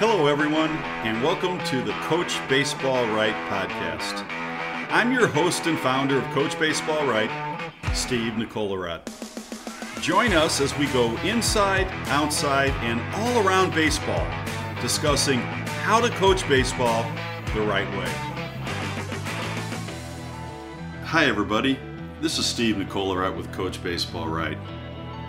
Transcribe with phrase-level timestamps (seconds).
[0.00, 0.70] Hello, everyone,
[1.02, 4.24] and welcome to the Coach Baseball Right podcast.
[4.90, 7.28] I'm your host and founder of Coach Baseball Right,
[7.94, 9.02] Steve Nicollerat.
[10.00, 14.24] Join us as we go inside, outside, and all around baseball,
[14.80, 15.40] discussing
[15.82, 17.02] how to coach baseball
[17.52, 18.08] the right way.
[21.06, 21.76] Hi, everybody.
[22.20, 24.58] This is Steve Nicollerat with Coach Baseball Right.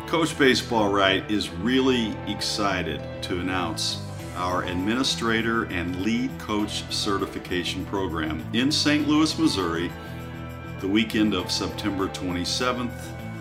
[0.05, 4.03] Coach Baseball Right is really excited to announce
[4.39, 9.05] our Administrator and Lead Coach Certification Program in St.
[9.05, 9.91] Louis, Missouri,
[10.79, 12.89] the weekend of September 27th,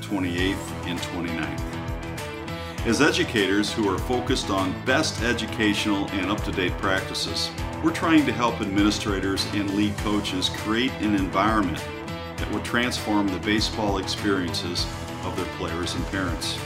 [0.00, 2.86] 28th, and 29th.
[2.86, 7.48] As educators who are focused on best educational and up to date practices,
[7.84, 11.82] we're trying to help administrators and lead coaches create an environment
[12.38, 14.84] that will transform the baseball experiences
[15.22, 16.58] of their players and parents.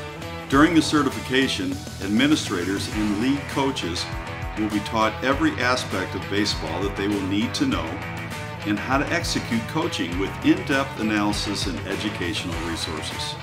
[0.48, 1.72] During the certification,
[2.02, 4.04] administrators and lead coaches
[4.58, 7.84] will be taught every aspect of baseball that they will need to know
[8.66, 13.34] and how to execute coaching with in-depth analysis and educational resources.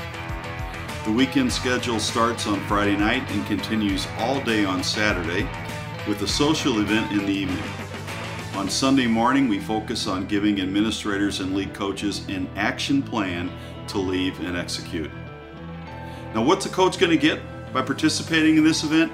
[1.05, 5.49] The weekend schedule starts on Friday night and continues all day on Saturday
[6.07, 7.63] with a social event in the evening.
[8.55, 13.51] On Sunday morning, we focus on giving administrators and lead coaches an action plan
[13.87, 15.11] to leave and execute.
[16.33, 17.41] Now, what's a coach going to get
[17.73, 19.11] by participating in this event?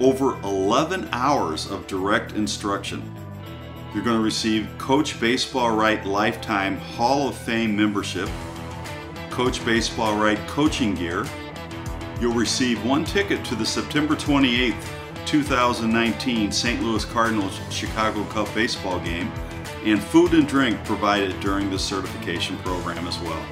[0.00, 3.02] Over 11 hours of direct instruction.
[3.92, 8.28] You're going to receive Coach Baseball Right Lifetime Hall of Fame membership,
[9.28, 11.26] Coach Baseball Right coaching gear.
[12.20, 14.76] You'll receive one ticket to the September 28th,
[15.26, 16.80] 2019 St.
[16.80, 19.32] Louis Cardinals Chicago Cub baseball game,
[19.84, 23.44] and food and drink provided during the certification program as well.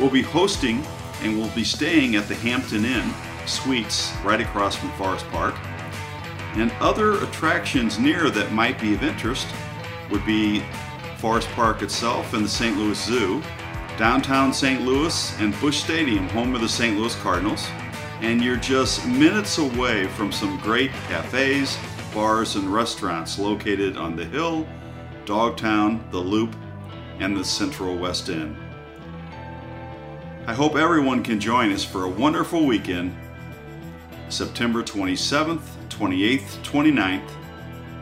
[0.00, 0.84] We'll be hosting
[1.22, 3.12] and we'll be staying at the Hampton Inn
[3.48, 5.54] Suites right across from Forest Park.
[6.54, 9.46] And other attractions near that might be of interest
[10.10, 10.62] would be
[11.18, 12.76] Forest Park itself and the St.
[12.76, 13.42] Louis Zoo,
[13.98, 14.82] downtown St.
[14.82, 16.98] Louis and Busch Stadium, home of the St.
[16.98, 17.66] Louis Cardinals.
[18.20, 21.78] And you're just minutes away from some great cafes,
[22.14, 24.66] bars, and restaurants located on the Hill,
[25.24, 26.54] Dogtown, the Loop,
[27.18, 28.56] and the Central West End.
[30.46, 33.16] I hope everyone can join us for a wonderful weekend,
[34.28, 37.30] September 27th, 28th, 29th,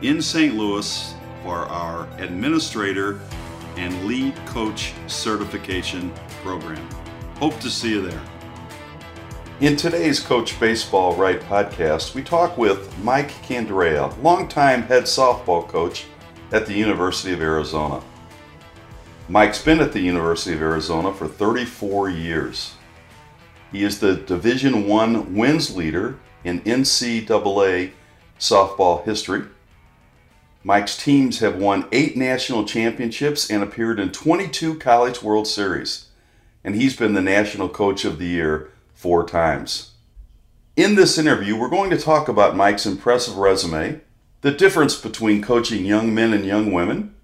[0.01, 0.55] in St.
[0.55, 1.13] Louis
[1.43, 3.19] for our Administrator
[3.77, 6.87] and Lead Coach Certification Program.
[7.35, 8.21] Hope to see you there.
[9.61, 16.05] In today's Coach Baseball Right podcast, we talk with Mike Candrea, longtime head softball coach
[16.51, 18.01] at the University of Arizona.
[19.29, 22.74] Mike's been at the University of Arizona for 34 years.
[23.71, 27.91] He is the Division One wins leader in NCAA
[28.39, 29.43] softball history.
[30.63, 36.07] Mike's teams have won eight national championships and appeared in 22 College World Series,
[36.63, 39.91] and he's been the National Coach of the Year four times.
[40.75, 44.01] In this interview, we're going to talk about Mike's impressive resume,
[44.41, 47.15] the difference between coaching young men and young women,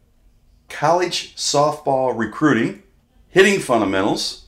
[0.69, 2.84] college softball recruiting,
[3.29, 4.41] hitting fundamentals,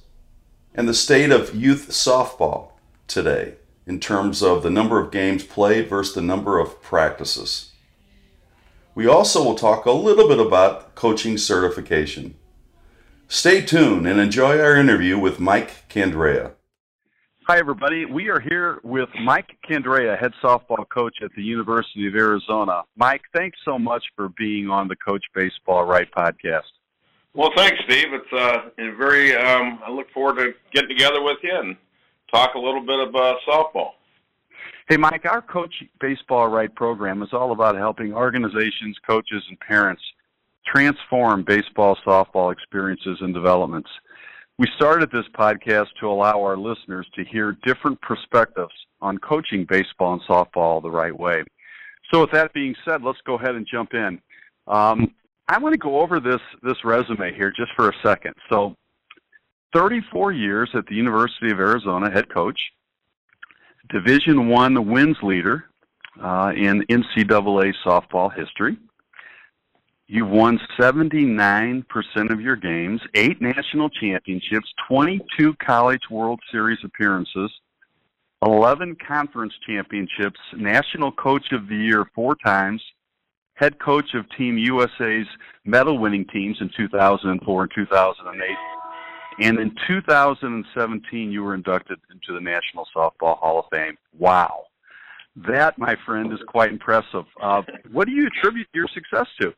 [0.76, 2.72] and the state of youth softball
[3.08, 7.72] today in terms of the number of games played versus the number of practices.
[8.96, 12.36] We also will talk a little bit about coaching certification.
[13.28, 16.52] Stay tuned and enjoy our interview with Mike Candrea.
[17.48, 18.06] Hi, everybody.
[18.06, 22.84] We are here with Mike Candrea, head softball coach at the University of Arizona.
[22.96, 26.62] Mike, thanks so much for being on the Coach Baseball Right podcast.
[27.36, 28.08] Well, thanks, Steve.
[28.12, 29.36] It's uh, very.
[29.36, 31.76] Um, I look forward to getting together with you and
[32.32, 33.92] talk a little bit about softball.
[34.88, 40.02] Hey, Mike, our Coach Baseball Right program is all about helping organizations, coaches, and parents
[40.68, 43.90] transform baseball, softball experiences and developments.
[44.60, 50.14] We started this podcast to allow our listeners to hear different perspectives on coaching baseball
[50.14, 51.44] and softball the right way.
[52.14, 54.22] So, with that being said, let's go ahead and jump in.
[54.68, 55.16] Um,
[55.48, 58.34] I want to go over this this resume here just for a second.
[58.50, 58.76] So,
[59.74, 62.60] 34 years at the University of Arizona, head coach,
[63.90, 65.66] Division One wins leader
[66.22, 68.78] uh, in NCAA softball history.
[70.08, 71.84] You've won 79%
[72.30, 77.50] of your games, eight national championships, 22 College World Series appearances,
[78.46, 82.82] 11 conference championships, National Coach of the Year four times,
[83.56, 85.28] head coach of Team USA's
[85.66, 88.58] medal winning teams in 2004 and 2008.
[89.40, 93.98] And in 2017, you were inducted into the National Softball Hall of Fame.
[94.18, 94.66] Wow.
[95.48, 97.26] That, my friend, is quite impressive.
[97.42, 99.54] Uh, what do you attribute your success to?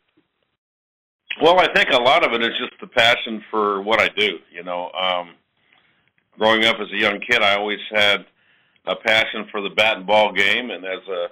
[1.42, 4.38] Well, I think a lot of it is just the passion for what I do.
[4.54, 5.32] You know, um,
[6.38, 8.26] growing up as a young kid, I always had
[8.88, 11.28] a passion for the bat and ball game, and as a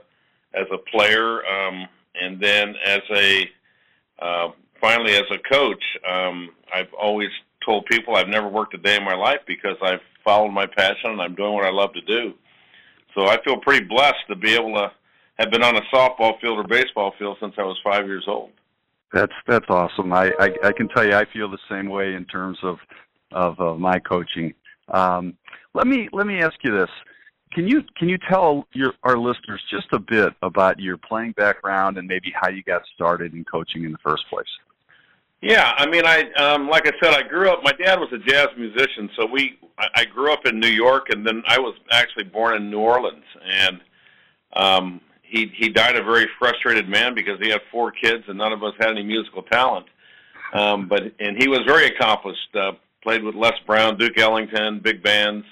[0.56, 1.88] as a player, um,
[2.20, 3.50] and then as a
[4.20, 7.30] uh, finally as a coach, um, I've always
[7.66, 11.12] told people I've never worked a day in my life because I've followed my passion
[11.12, 12.34] and I'm doing what I love to do.
[13.16, 14.92] So I feel pretty blessed to be able to
[15.40, 18.52] have been on a softball field or baseball field since I was five years old.
[19.12, 20.12] That's that's awesome.
[20.12, 22.78] I, I, I can tell you I feel the same way in terms of
[23.32, 24.54] of uh, my coaching.
[24.90, 25.36] Um,
[25.74, 26.90] let me let me ask you this:
[27.54, 31.98] Can you can you tell your our listeners just a bit about your playing background
[31.98, 34.48] and maybe how you got started in coaching in the first place?
[35.42, 37.60] Yeah, I mean, I um, like I said, I grew up.
[37.64, 39.60] My dad was a jazz musician, so we.
[39.78, 42.80] I, I grew up in New York, and then I was actually born in New
[42.80, 43.82] Orleans, and
[44.54, 48.54] um, he he died a very frustrated man because he had four kids, and none
[48.54, 49.86] of us had any musical talent.
[50.54, 52.56] Um, but and he was very accomplished.
[52.56, 52.72] Uh,
[53.04, 55.46] played with Les Brown, Duke Ellington, big bands.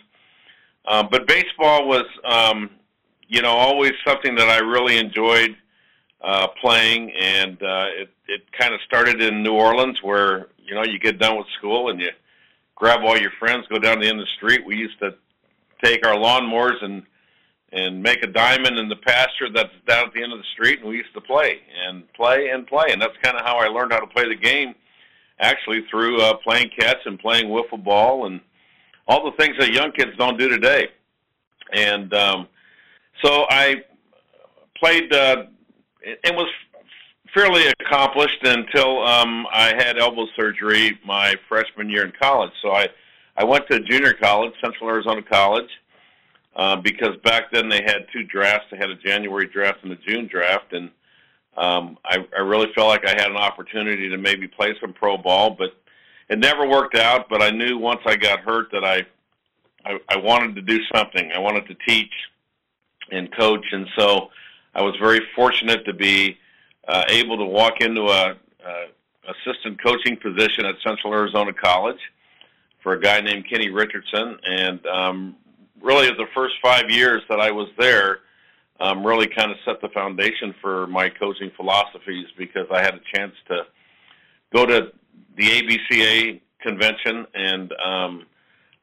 [0.86, 2.69] Um, but baseball was, um,
[3.28, 5.56] you know, always something that I really enjoyed
[6.22, 10.83] uh, playing, and uh, it it kind of started in New Orleans, where you know
[10.83, 12.10] you get done with school and you
[12.75, 14.66] grab all your friends, go down the end of the street.
[14.66, 15.16] We used to
[15.83, 17.04] take our lawnmowers and
[17.74, 20.80] and make a diamond in the pasture that's down at the end of the street,
[20.80, 23.68] and we used to play and play and play, and that's kind of how I
[23.68, 24.75] learned how to play the game.
[25.39, 28.42] Actually, through uh, playing catch and playing wiffle ball and
[29.07, 30.89] all the things that young kids don't do today.
[31.74, 32.48] And um,
[33.24, 33.83] so I
[34.77, 35.45] played uh,
[36.24, 36.50] and was
[37.33, 42.51] fairly accomplished until um, I had elbow surgery my freshman year in college.
[42.62, 42.89] So I
[43.38, 45.69] I went to junior college, Central Arizona College,
[46.56, 48.68] uh, because back then they had two drafts.
[48.71, 50.92] They had a January draft and a June draft, and
[51.56, 55.18] um, I, I really felt like I had an opportunity to maybe play some pro
[55.18, 55.71] ball, but
[56.31, 57.30] it never worked out.
[57.30, 59.06] But I knew once I got hurt that I
[59.86, 61.31] I, I wanted to do something.
[61.31, 62.12] I wanted to teach
[63.12, 64.30] and coach, and so
[64.74, 66.38] I was very fortunate to be
[66.88, 68.36] uh, able to walk into a,
[68.66, 68.86] a
[69.28, 72.00] assistant coaching position at Central Arizona College
[72.81, 75.36] for a guy named Kenny Richardson, and um,
[75.81, 78.19] really the first five years that I was there,
[78.80, 83.01] um, really kind of set the foundation for my coaching philosophies because I had a
[83.13, 83.63] chance to
[84.54, 84.92] go to
[85.38, 88.25] the ABCA convention and um,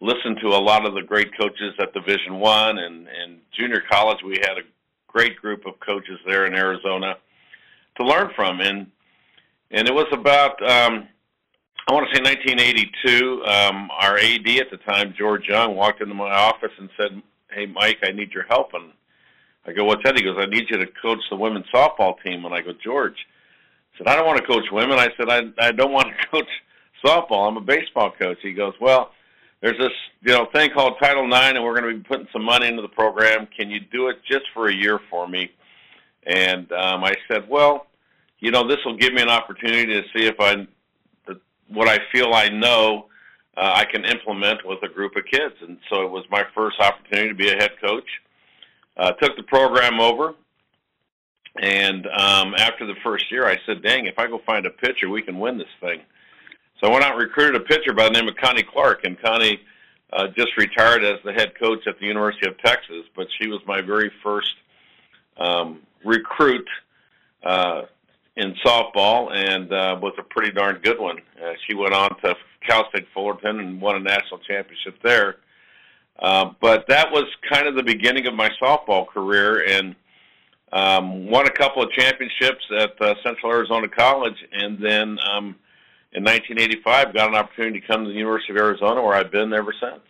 [0.01, 4.19] listen to a lot of the great coaches at Division One and, and junior college.
[4.25, 4.63] We had a
[5.07, 7.17] great group of coaches there in Arizona
[7.99, 8.87] to learn from, and
[9.71, 11.09] and it was about um,
[11.89, 13.45] I want to say 1982.
[13.45, 17.67] Um, our AD at the time, George Young, walked into my office and said, "Hey,
[17.67, 18.93] Mike, I need your help." And
[19.67, 22.45] I go, "What's that?" He goes, "I need you to coach the women's softball team."
[22.45, 23.17] And I go, "George,"
[23.99, 26.49] said, "I don't want to coach women." I said, "I I don't want to coach
[27.05, 27.49] softball.
[27.49, 29.13] I'm a baseball coach." He goes, "Well."
[29.61, 29.91] There's this,
[30.23, 32.81] you know, thing called Title IX, and we're going to be putting some money into
[32.81, 33.49] the program.
[33.59, 35.51] Can you do it just for a year for me?
[36.29, 37.87] And um, I said, well,
[38.41, 40.67] you know, this will give me an opportunity to see if I,
[41.69, 43.07] what I feel I know,
[43.57, 45.55] uh, I can implement with a group of kids.
[45.61, 48.09] And so it was my first opportunity to be a head coach.
[48.97, 50.35] Uh, took the program over,
[51.61, 55.09] and um, after the first year, I said, "Dang, if I go find a pitcher,
[55.09, 56.01] we can win this thing."
[56.81, 59.21] So I went out and recruited a pitcher by the name of Connie Clark, and
[59.21, 59.61] Connie
[60.13, 63.05] uh, just retired as the head coach at the University of Texas.
[63.17, 64.55] But she was my very first
[65.37, 66.67] um, recruit
[67.43, 67.83] uh,
[68.37, 71.19] in softball and uh, was a pretty darn good one.
[71.43, 72.37] Uh, she went on to
[72.67, 75.37] Cal State Fullerton and won a national championship there.
[76.21, 79.95] Uh, but that was kind of the beginning of my softball career and
[80.73, 85.57] um, won a couple of championships at uh, Central Arizona College and then um,
[86.13, 89.53] in 1985 got an opportunity to come to the University of Arizona where I've been
[89.53, 90.03] ever since.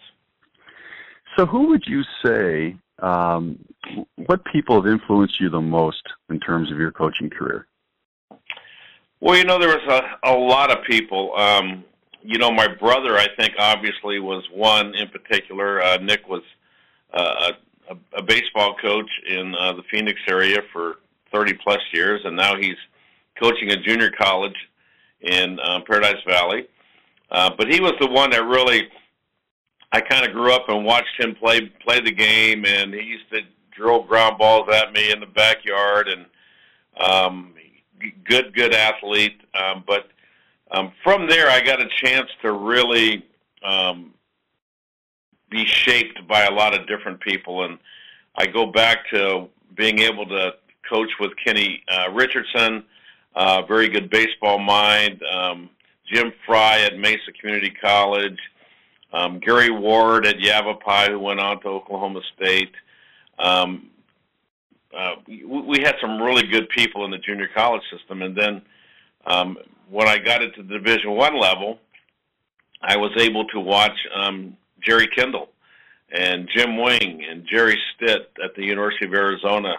[1.37, 3.59] So who would you say, um,
[4.27, 7.67] what people have influenced you the most in terms of your coaching career?
[9.21, 9.87] Well, you know, there was
[10.25, 11.35] a, a lot of people.
[11.37, 11.85] Um,
[12.23, 15.83] you know, my brother, I think, obviously was one in particular.
[15.83, 16.43] Uh, Nick was
[17.13, 17.53] uh,
[17.91, 20.97] a, a baseball coach in uh, the Phoenix area for
[21.33, 22.77] 30 plus years, and now he's
[23.41, 24.57] coaching a junior college
[25.21, 26.67] in um, Paradise Valley.
[27.31, 28.89] Uh, but he was the one that really,
[29.93, 33.31] I kind of grew up and watched him play play the game, and he used
[33.33, 33.41] to
[33.71, 36.27] drill ground balls at me in the backyard, and
[37.01, 37.55] um,
[38.25, 39.41] good, good athlete.
[39.55, 40.09] Um, but
[40.71, 43.25] um, from there, I got a chance to really
[43.63, 44.15] um,
[45.51, 47.65] be shaped by a lot of different people.
[47.65, 47.79] And
[48.37, 50.53] I go back to being able to
[50.89, 52.85] coach with Kenny uh, Richardson,
[53.35, 55.23] uh, very good baseball mind.
[55.33, 55.71] Um,
[56.13, 58.39] Jim Fry at Mesa Community College,
[59.13, 62.73] um, Gary Ward at Yavapai, who went on to Oklahoma State.
[63.39, 63.91] Um,
[64.97, 68.63] uh, we, we had some really good people in the junior college system, and then
[69.27, 69.59] um,
[69.91, 71.79] when I got into the Division One level,
[72.81, 75.49] I was able to watch um, Jerry Kindall
[76.11, 79.75] and Jim Wing and Jerry Stitt at the University of Arizona,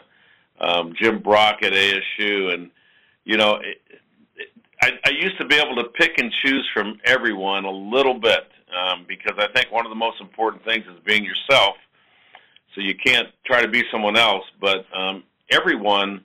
[0.59, 2.69] um, Jim Brock at ASU, and
[3.25, 3.81] you know, it,
[4.35, 4.49] it,
[4.81, 8.47] I, I used to be able to pick and choose from everyone a little bit
[8.75, 11.75] um, because I think one of the most important things is being yourself.
[12.75, 16.23] So you can't try to be someone else, but um, everyone,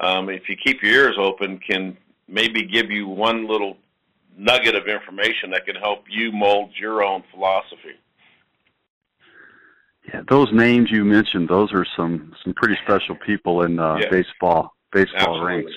[0.00, 1.96] um, if you keep your ears open, can
[2.28, 3.78] maybe give you one little
[4.36, 7.96] nugget of information that can help you mold your own philosophy.
[10.12, 14.10] Yeah, those names you mentioned, those are some some pretty special people in uh, yeah.
[14.10, 15.46] baseball baseball Absolutely.
[15.46, 15.72] ranks.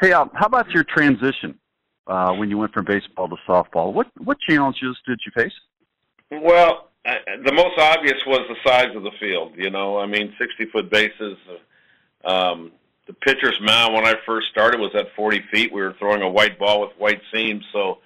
[0.00, 1.58] Hey, uh, how about your transition
[2.06, 3.92] uh, when you went from baseball to softball?
[3.92, 5.54] What what challenges did you face?
[6.30, 9.52] Well, I, the most obvious was the size of the field.
[9.56, 11.38] You know, I mean, sixty foot bases.
[12.24, 12.72] Um,
[13.06, 15.72] the pitcher's mound when I first started was at 40 feet.
[15.72, 17.98] We were throwing a white ball with white seams, so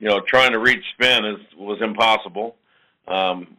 [0.00, 2.56] you know, trying to reach spin is was impossible.
[3.06, 3.56] Um,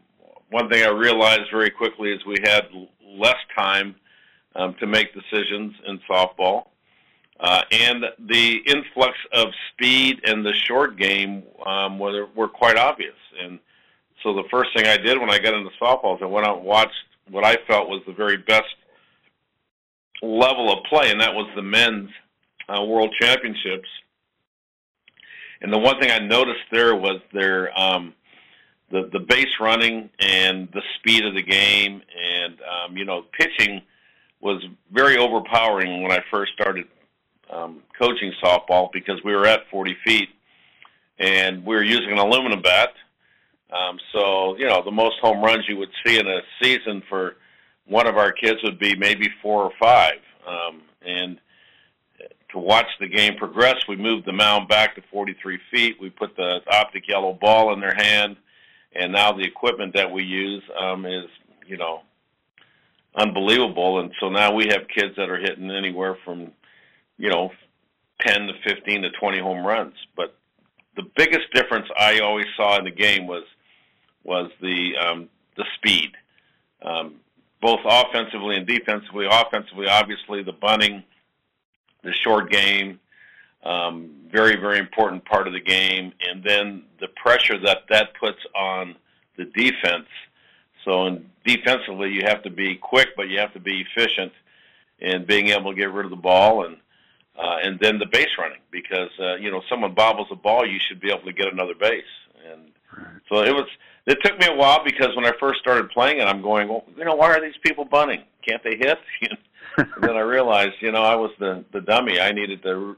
[0.53, 2.67] one thing I realized very quickly is we had
[3.03, 3.95] less time
[4.55, 6.67] um, to make decisions in softball.
[7.39, 13.15] Uh, and the influx of speed and the short game um, were, were quite obvious.
[13.41, 13.57] And
[14.21, 16.57] so the first thing I did when I got into softball is I went out
[16.57, 16.93] and watched
[17.31, 18.75] what I felt was the very best
[20.21, 22.11] level of play, and that was the men's
[22.69, 23.89] uh, World Championships.
[25.61, 28.13] And the one thing I noticed there was their um,
[28.93, 33.81] the the base running and the speed of the game, and um, you know, pitching
[34.39, 36.85] was very overpowering when I first started
[37.49, 40.29] um, coaching softball because we were at 40 feet
[41.17, 42.89] and we were using an aluminum bat.
[43.71, 47.37] Um, so you know, the most home runs you would see in a season for
[47.85, 50.19] one of our kids would be maybe four or five.
[50.47, 51.39] Um, and
[52.51, 55.97] to watch the game progress, we moved the mound back to 43 feet.
[55.99, 58.37] We put the optic yellow ball in their hand
[58.95, 61.25] and now the equipment that we use um, is
[61.67, 62.01] you know
[63.15, 63.99] unbelievable.
[63.99, 66.51] And so now we have kids that are hitting anywhere from
[67.17, 67.51] you know
[68.21, 69.95] 10 to 15 to 20 home runs.
[70.15, 70.35] But
[70.95, 73.43] the biggest difference I always saw in the game was
[74.23, 76.11] was the um, the speed,
[76.81, 77.15] um,
[77.61, 79.27] both offensively and defensively.
[79.29, 81.03] Offensively, obviously, the bunting,
[82.03, 82.99] the short game,
[83.63, 86.13] um, very, very important part of the game.
[86.27, 88.95] And then the pressure that that puts on
[89.37, 90.07] the defense.
[90.85, 94.31] So in defensively, you have to be quick, but you have to be efficient
[94.99, 96.77] in being able to get rid of the ball and
[97.35, 100.79] uh, and then the base running because uh, you know someone bobbles the ball, you
[100.87, 102.03] should be able to get another base.
[102.51, 102.71] And
[103.27, 103.67] so it was.
[104.05, 106.83] It took me a while because when I first started playing it, I'm going, well,
[106.97, 108.21] you know, why are these people bunting?
[108.45, 108.99] Can't they hit?
[109.77, 112.19] and then I realized, you know, I was the the dummy.
[112.19, 112.97] I needed to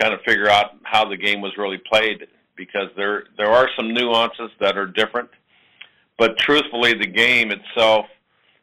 [0.00, 2.26] kind of figure out how the game was really played
[2.56, 5.28] because there there are some nuances that are different.
[6.18, 8.06] But truthfully, the game itself,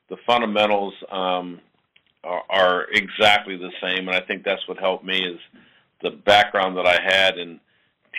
[0.09, 1.59] the fundamentals um,
[2.23, 5.39] are, are exactly the same, and I think that's what helped me is
[6.01, 7.59] the background that I had in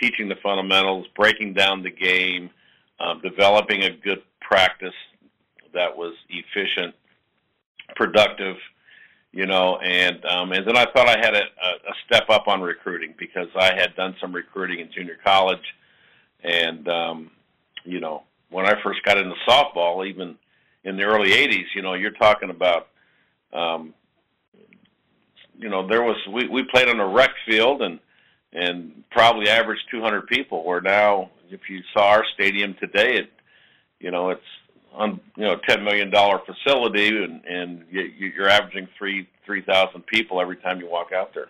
[0.01, 2.49] teaching the fundamentals, breaking down the game,
[2.99, 4.93] um, developing a good practice
[5.73, 6.95] that was efficient,
[7.95, 8.55] productive,
[9.35, 12.61] you know, and um, and then I thought I had a, a step up on
[12.61, 15.75] recruiting because I had done some recruiting in junior college,
[16.41, 17.31] and um,
[17.83, 20.37] you know, when I first got into softball, even
[20.85, 22.87] in the early '80s, you know, you're talking about,
[23.51, 23.93] um,
[25.59, 27.99] you know, there was we we played on a rec field and
[28.53, 30.63] and probably averaged 200 people.
[30.63, 33.29] Where now, if you saw our stadium today, it,
[33.99, 34.41] you know, it's
[34.95, 38.01] on you know ten million dollar facility and and you,
[38.35, 41.47] you're averaging three three thousand people every time you walk out there.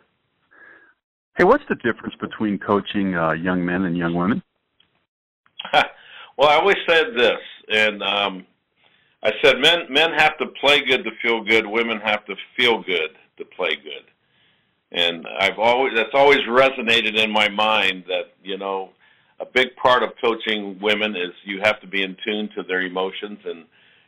[1.37, 4.41] Hey, what's the difference between coaching uh, young men and young women?
[6.37, 8.45] well, I always said this, and um,
[9.21, 11.65] I said men men have to play good to feel good.
[11.65, 14.05] Women have to feel good to play good.
[14.91, 18.91] And I've always that's always resonated in my mind that you know
[19.39, 22.81] a big part of coaching women is you have to be in tune to their
[22.81, 23.65] emotions and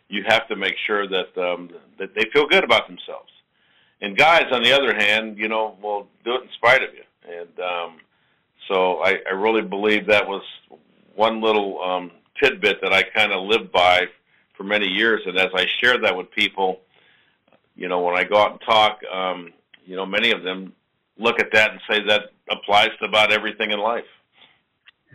[0.10, 1.70] you have to make sure that um,
[2.00, 3.30] that they feel good about themselves.
[4.02, 7.04] And guys, on the other hand, you know, will do it in spite of you.
[7.28, 7.98] And um,
[8.68, 10.44] so I, I really believe that was
[11.16, 14.06] one little um, tidbit that I kind of lived by
[14.56, 15.22] for many years.
[15.26, 16.82] And as I shared that with people,
[17.76, 19.52] you know, when I go out and talk, um,
[19.86, 20.74] you know, many of them
[21.18, 24.06] look at that and say that applies to about everything in life.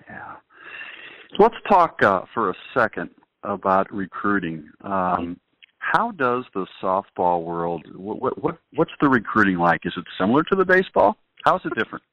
[0.09, 0.37] Yeah.
[1.39, 3.11] Let's talk uh, for a second
[3.43, 4.69] about recruiting.
[4.83, 5.39] Um,
[5.79, 7.85] how does the softball world?
[7.95, 9.81] What, what what's the recruiting like?
[9.85, 11.17] Is it similar to the baseball?
[11.45, 12.05] How is it different?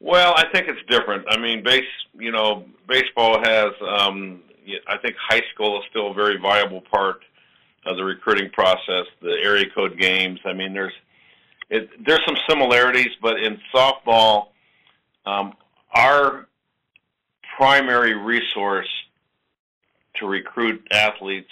[0.00, 1.26] Well, I think it's different.
[1.28, 3.72] I mean, base you know, baseball has.
[3.86, 4.42] Um,
[4.88, 7.22] I think high school is still a very viable part
[7.84, 9.06] of the recruiting process.
[9.20, 10.40] The area code games.
[10.46, 10.92] I mean, there's
[11.68, 14.48] it, there's some similarities, but in softball,
[15.26, 15.54] um,
[15.94, 16.46] our
[17.60, 18.88] primary resource
[20.14, 21.50] to recruit athletes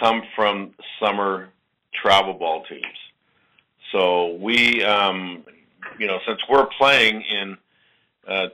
[0.00, 1.48] come from summer
[1.94, 2.98] travel ball teams.
[3.92, 5.44] So we, um,
[5.96, 7.56] you know, since we're playing in
[8.26, 8.48] uh,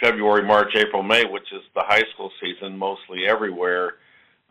[0.00, 3.92] February, March, April, May, which is the high school season mostly everywhere,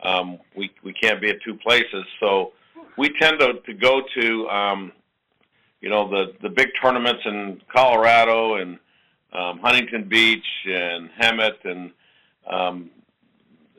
[0.03, 2.05] um, we we can't be at two places.
[2.21, 2.53] So
[2.97, 4.93] we tend to to go to, um,
[5.81, 8.79] you know, the the big tournaments in Colorado and
[9.33, 11.91] um, Huntington Beach and Hemet and
[12.49, 12.89] um,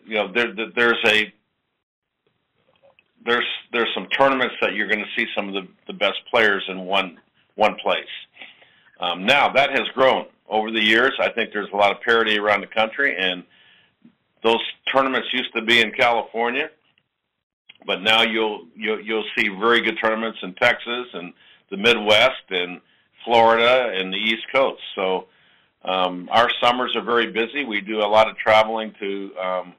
[0.05, 1.33] you know there, there's a
[3.25, 6.65] there's there's some tournaments that you're going to see some of the, the best players
[6.69, 7.19] in one
[7.55, 8.05] one place.
[9.01, 11.13] Um, now that has grown over the years.
[11.21, 13.43] I think there's a lot of parity around the country, and
[14.43, 14.63] those
[14.93, 16.71] tournaments used to be in California,
[17.87, 21.33] but now you'll you'll, you'll see very good tournaments in Texas and
[21.71, 22.81] the Midwest and
[23.25, 24.83] Florida and the East Coast.
[24.95, 25.27] So
[25.85, 27.65] um, our summers are very busy.
[27.65, 29.37] We do a lot of traveling to.
[29.37, 29.75] Um,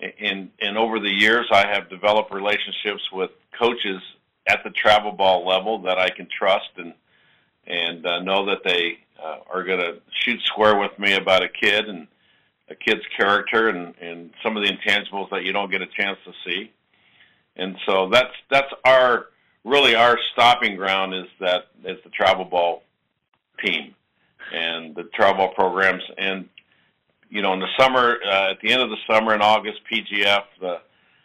[0.00, 4.00] in and over the years, I have developed relationships with coaches
[4.46, 6.94] at the travel ball level that I can trust and
[7.66, 11.48] and uh, know that they uh, are going to shoot square with me about a
[11.48, 12.06] kid and
[12.70, 16.18] a kid's character and and some of the intangibles that you don't get a chance
[16.24, 16.72] to see.
[17.56, 19.26] And so that's that's our
[19.64, 22.82] really our stopping ground is that is the travel ball
[23.64, 23.94] team
[24.52, 26.02] and the travel programs.
[26.16, 26.48] And
[27.30, 30.44] you know, in the summer, uh, at the end of the summer in August, PGF
[30.62, 30.78] uh,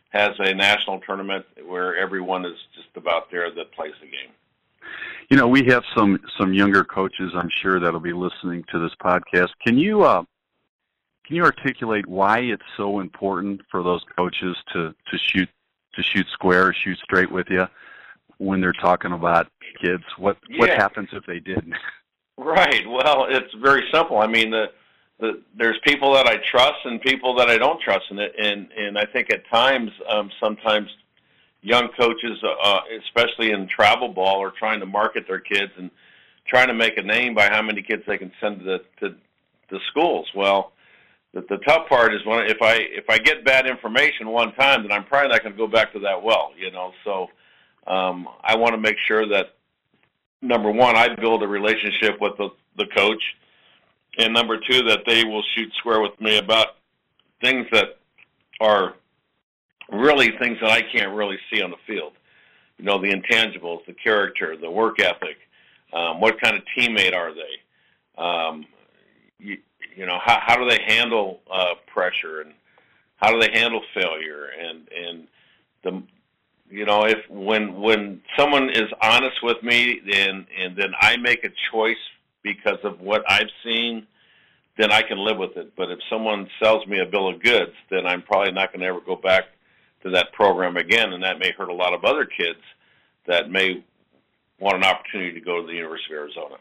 [0.10, 4.32] has a national tournament where everyone is just about there that plays the game.
[5.30, 8.92] You know, we have some some younger coaches, I'm sure, that'll be listening to this
[9.02, 9.50] podcast.
[9.66, 10.24] Can you uh,
[11.26, 15.50] can you articulate why it's so important for those coaches to to shoot
[15.96, 17.66] to shoot square, or shoot straight with you
[18.38, 19.48] when they're talking about
[19.82, 20.04] kids?
[20.18, 20.60] What yeah.
[20.60, 21.76] what happens if they didn't?
[22.38, 22.84] Right.
[22.88, 24.18] Well, it's very simple.
[24.18, 24.66] I mean, the,
[25.20, 28.70] the there's people that I trust and people that I don't trust, and it and
[28.76, 30.90] and I think at times, um, sometimes
[31.62, 35.92] young coaches, uh, especially in travel ball, are trying to market their kids and
[36.48, 39.16] trying to make a name by how many kids they can send to the, to
[39.70, 40.28] the schools.
[40.36, 40.74] Well,
[41.34, 44.84] the, the tough part is when if I if I get bad information one time,
[44.84, 46.92] then I'm probably not going to go back to that well, you know.
[47.04, 47.28] So
[47.88, 49.56] um, I want to make sure that
[50.44, 53.24] number one, I build a relationship with the, the coach,
[54.18, 56.76] and number two, that they will shoot square with me about
[57.42, 57.98] things that
[58.62, 58.94] are
[59.92, 62.14] really things that I can't really see on the field.
[62.78, 65.38] You know, the intangibles, the character, the work ethic.
[65.94, 68.22] Um, what kind of teammate are they?
[68.22, 68.66] Um,
[69.40, 69.58] you,
[69.96, 72.54] you know, how, how do they handle uh, pressure and
[73.18, 74.48] how do they handle failure?
[74.60, 75.28] And and
[75.84, 76.04] the
[76.74, 81.44] you know, if when when someone is honest with me, and and then I make
[81.44, 81.96] a choice
[82.42, 84.08] because of what I've seen,
[84.80, 85.76] then I can live with it.
[85.78, 88.88] But if someone sells me a bill of goods, then I'm probably not going to
[88.88, 89.44] ever go back
[90.02, 92.60] to that program again, and that may hurt a lot of other kids
[93.28, 93.84] that may
[94.60, 96.56] want an opportunity to go to the University of Arizona.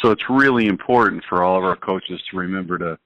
[0.00, 2.98] So it's really important for all of our coaches to remember to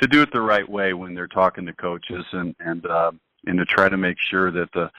[0.00, 3.12] to do it the right way when they're talking to coaches, and and uh,
[3.46, 4.90] and to try to make sure that the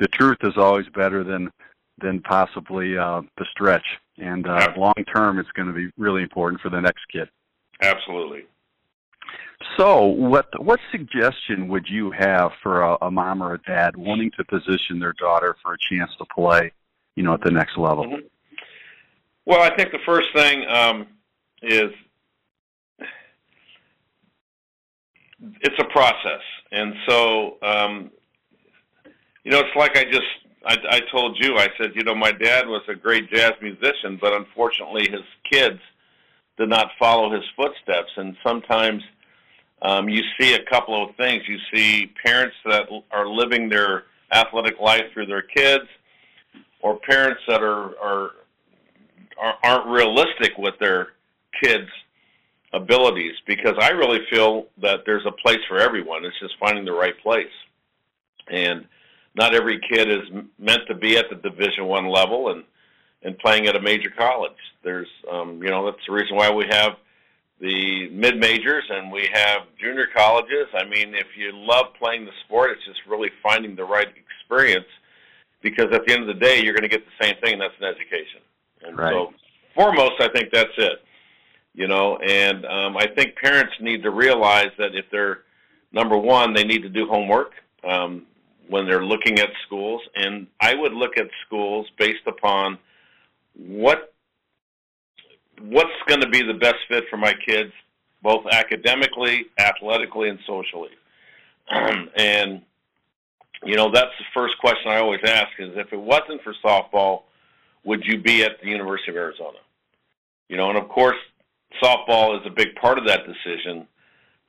[0.00, 1.50] the truth is always better than
[1.98, 3.84] than possibly uh, the stretch.
[4.18, 7.28] And uh, long term, it's going to be really important for the next kid.
[7.82, 8.44] Absolutely.
[9.76, 14.30] So, what what suggestion would you have for a, a mom or a dad wanting
[14.38, 16.72] to position their daughter for a chance to play,
[17.14, 18.04] you know, at the next level?
[18.04, 18.26] Mm-hmm.
[19.46, 21.06] Well, I think the first thing um,
[21.62, 21.90] is
[25.60, 28.10] it's a process, and so um,
[29.44, 30.26] you know, it's like I just
[30.66, 31.56] I, I told you.
[31.56, 35.80] I said, you know, my dad was a great jazz musician, but unfortunately, his kids
[36.58, 38.10] did not follow his footsteps.
[38.16, 39.02] And sometimes
[39.82, 41.42] um, you see a couple of things.
[41.48, 45.84] You see parents that are living their athletic life through their kids,
[46.82, 48.30] or parents that are are,
[49.38, 51.08] are aren't realistic with their
[51.62, 51.88] kids'
[52.74, 53.34] abilities.
[53.46, 56.26] Because I really feel that there's a place for everyone.
[56.26, 57.46] It's just finding the right place.
[58.48, 58.84] And
[59.34, 62.64] not every kid is meant to be at the Division One level and
[63.22, 64.56] and playing at a major college.
[64.82, 66.92] There's, um, you know, that's the reason why we have
[67.60, 70.66] the mid majors and we have junior colleges.
[70.74, 74.86] I mean, if you love playing the sport, it's just really finding the right experience
[75.60, 77.62] because at the end of the day, you're going to get the same thing, and
[77.62, 78.40] that's an education.
[78.82, 79.12] And right.
[79.12, 79.34] so,
[79.74, 81.02] foremost, I think that's it.
[81.74, 85.42] You know, and um, I think parents need to realize that if they're
[85.92, 87.52] number one, they need to do homework
[87.84, 88.26] um,
[88.70, 92.78] when they're looking at schools, and I would look at schools based upon
[93.56, 94.14] what
[95.60, 97.72] what's going to be the best fit for my kids,
[98.22, 100.90] both academically, athletically, and socially.
[101.68, 102.62] and
[103.64, 107.22] you know, that's the first question I always ask: is if it wasn't for softball,
[107.84, 109.58] would you be at the University of Arizona?
[110.48, 111.18] You know, and of course,
[111.82, 113.88] softball is a big part of that decision.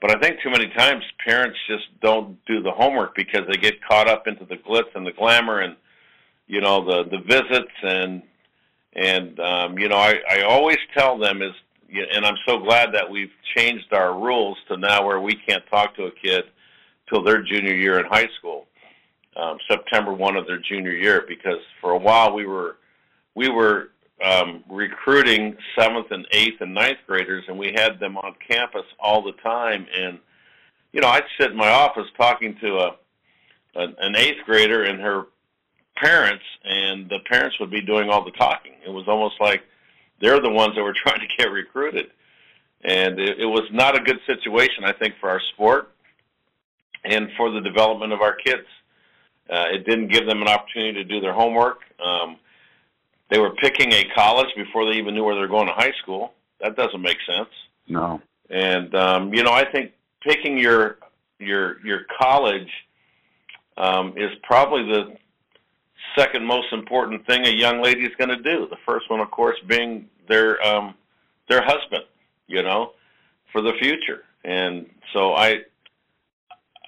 [0.02, 3.84] But I think too many times parents just don't do the homework because they get
[3.88, 5.76] caught up into the glitz and the glamour and
[6.48, 8.24] you know the the visits and
[8.94, 11.54] and um, you know, I, I always tell them is,
[12.14, 15.96] and I'm so glad that we've changed our rules to now where we can't talk
[15.96, 16.44] to a kid
[17.10, 18.68] till their junior year in high school,
[19.36, 22.78] um, September one of their junior year, because for a while we were
[23.36, 23.91] we were
[24.24, 29.22] um, recruiting seventh and eighth and ninth graders, and we had them on campus all
[29.22, 29.88] the time.
[29.98, 30.20] And
[30.92, 32.96] you know, I'd sit in my office talking to a
[33.76, 35.24] an, eighth grader and her
[35.96, 38.74] parents, and the parents would be doing all the talking.
[38.86, 39.64] It was almost like
[40.20, 42.08] they're the ones that were trying to get recruited,
[42.84, 45.94] and it, it was not a good situation, I think, for our sport
[47.04, 48.68] and for the development of our kids.
[49.50, 51.80] Uh, it didn't give them an opportunity to do their homework.
[52.04, 52.38] Um,
[53.32, 55.94] they were picking a college before they even knew where they were going to high
[56.04, 56.34] school.
[56.60, 57.50] That doesn't make sense.
[57.88, 58.22] No.
[58.50, 60.98] And um, you know, I think picking your
[61.40, 62.70] your your college
[63.78, 65.16] um, is probably the
[66.16, 68.68] second most important thing a young lady is going to do.
[68.70, 70.94] The first one, of course, being their um,
[71.50, 72.04] their husband,
[72.48, 72.92] you know,
[73.54, 74.26] for the future.
[74.44, 75.62] And so I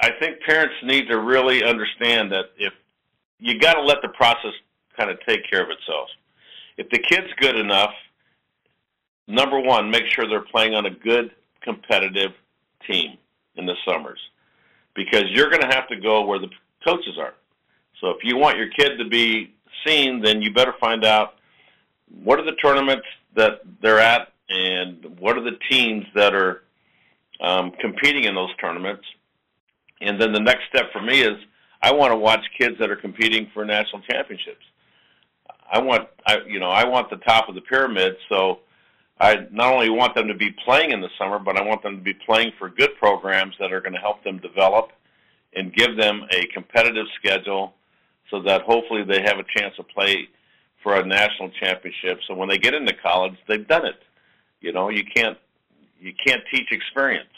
[0.02, 2.74] I think parents need to really understand that if
[3.40, 4.52] you got to let the process
[4.98, 6.10] kind of take care of itself.
[6.78, 7.94] If the kid's good enough,
[9.28, 11.32] number one, make sure they're playing on a good
[11.62, 12.32] competitive
[12.88, 13.18] team
[13.56, 14.20] in the summers
[14.96, 16.50] because you're going to have to go where the
[16.86, 17.34] coaches are.
[18.02, 19.54] So if you want your kid to be
[19.86, 21.36] seen, then you better find out
[22.24, 23.06] what are the tournaments
[23.36, 26.64] that they're at and what are the teams that are
[27.42, 29.04] um, competing in those tournaments.
[30.02, 31.38] And then the next step for me is
[31.82, 34.66] I want to watch kids that are competing for national championships.
[35.74, 38.16] I want I you know I want the top of the pyramid.
[38.30, 38.60] So
[39.20, 41.98] I not only want them to be playing in the summer, but I want them
[41.98, 44.92] to be playing for good programs that are going to help them develop
[45.56, 47.74] and give them a competitive schedule
[48.30, 50.28] so that hopefully they have a chance to play
[50.82, 52.20] for a national championship.
[52.28, 54.00] So when they get into college, they've done it.
[54.62, 55.38] You know, you can't
[56.00, 57.30] you can't teach experience.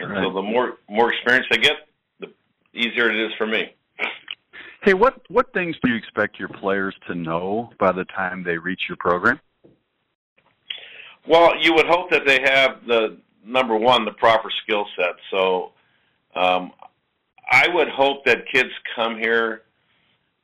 [0.00, 0.22] Right.
[0.22, 1.76] So the more more experience they get,
[2.20, 2.32] the
[2.74, 3.74] easier it is for me.
[4.84, 8.58] Hey, what what things do you expect your players to know by the time they
[8.58, 9.40] reach your program?
[11.26, 13.16] Well, you would hope that they have the
[13.46, 15.14] number one, the proper skill set.
[15.30, 15.72] So,
[16.36, 16.72] um,
[17.50, 19.62] I would hope that kids come here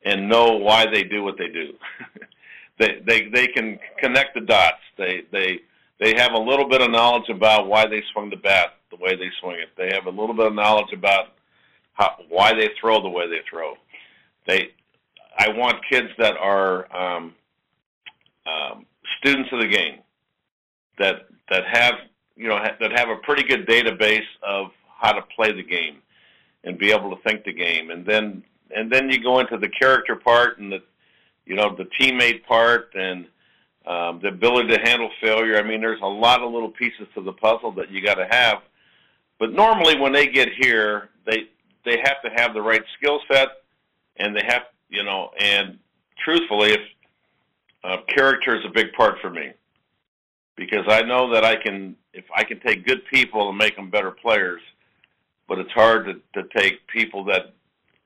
[0.06, 1.74] and know why they do what they do.
[2.78, 4.80] they they they can connect the dots.
[4.96, 5.60] They they
[5.98, 9.16] they have a little bit of knowledge about why they swing the bat the way
[9.16, 9.68] they swing it.
[9.76, 11.34] They have a little bit of knowledge about
[11.92, 13.74] how why they throw the way they throw.
[14.46, 14.70] They
[15.38, 17.34] I want kids that are um,
[18.46, 18.86] um,
[19.18, 20.00] students of the game
[20.98, 21.94] that that have
[22.36, 25.96] you know ha- that have a pretty good database of how to play the game
[26.64, 28.42] and be able to think the game, and then
[28.74, 30.82] and then you go into the character part and the
[31.46, 33.26] you know the teammate part and
[33.86, 35.56] um, the ability to handle failure.
[35.58, 38.26] I mean, there's a lot of little pieces to the puzzle that you got to
[38.30, 38.58] have.
[39.38, 41.48] But normally, when they get here, they
[41.84, 43.48] they have to have the right skill set,
[44.16, 45.30] and they have you know.
[45.38, 45.78] And
[46.24, 46.80] truthfully, if
[47.84, 49.52] uh, character is a big part for me,
[50.56, 53.90] because I know that I can if I can take good people and make them
[53.90, 54.60] better players,
[55.48, 57.54] but it's hard to, to take people that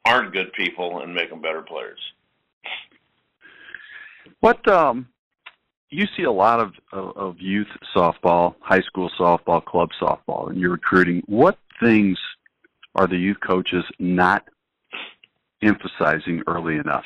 [0.04, 1.98] aren't good people and make them better players.
[4.40, 5.08] What um,
[5.90, 10.58] you see a lot of, of, of youth softball, high school softball, club softball, and
[10.58, 11.22] you're recruiting.
[11.26, 12.18] What things
[12.94, 14.46] are the youth coaches not
[15.64, 17.04] emphasizing early enough?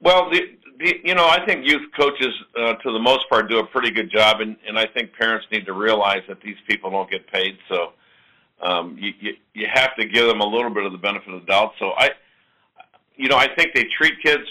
[0.00, 0.40] Well, the,
[0.78, 3.90] the you know I think youth coaches, uh, to the most part, do a pretty
[3.90, 7.30] good job, and, and I think parents need to realize that these people don't get
[7.30, 7.92] paid, so
[8.62, 11.40] um, you, you you have to give them a little bit of the benefit of
[11.40, 11.72] the doubt.
[11.78, 12.10] So I
[13.16, 14.44] you know, I think they treat kids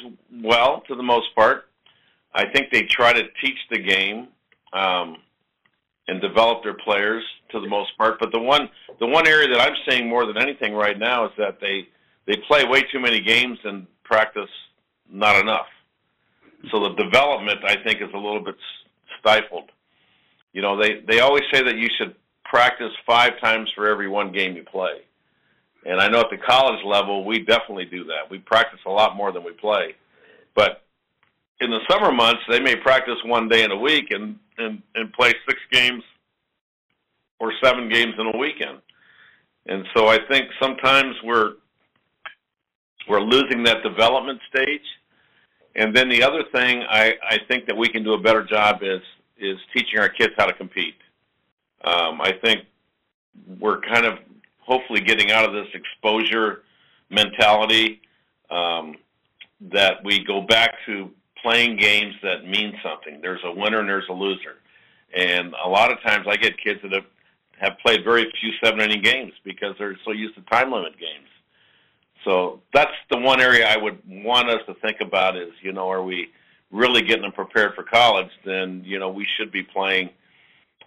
[0.44, 1.66] well to the most part.
[2.36, 4.28] I think they try to teach the game
[4.74, 5.18] um,
[6.08, 8.20] and develop their players to the most part.
[8.20, 11.32] But the one the one area that I'm seeing more than anything right now is
[11.38, 11.88] that they
[12.30, 14.50] they play way too many games and practice
[15.12, 15.66] not enough.
[16.72, 18.56] So the development I think is a little bit
[19.20, 19.72] stifled.
[20.54, 22.16] You know, they they always say that you should
[22.46, 25.02] practice five times for every one game you play.
[25.86, 28.30] And I know at the college level, we definitely do that.
[28.30, 29.96] We practice a lot more than we play.
[30.54, 30.84] But
[31.62, 35.14] in the summer months, they may practice one day in a week and, and, and
[35.14, 36.04] play six games
[37.40, 38.80] or seven games in a weekend.
[39.68, 41.54] And so I think sometimes we're
[43.10, 44.86] we're losing that development stage.
[45.76, 48.78] And then the other thing I, I think that we can do a better job
[48.82, 49.02] is
[49.38, 50.96] is teaching our kids how to compete.
[51.86, 52.66] Um, I think
[53.58, 54.20] we're kind of
[54.60, 56.64] hopefully getting out of this exposure
[57.10, 58.02] mentality
[58.52, 58.98] um,
[59.62, 61.10] that we go back to
[61.42, 63.22] playing games that mean something.
[63.22, 64.58] There's a winner and there's a loser.
[65.16, 67.06] And a lot of times I get kids that have,
[67.60, 71.30] have played very few seven inning games because they're so used to time limit games.
[72.26, 75.90] So that's the one area I would want us to think about is, you know,
[75.90, 76.28] are we
[76.72, 78.30] really getting them prepared for college?
[78.46, 80.10] Then, you know, we should be playing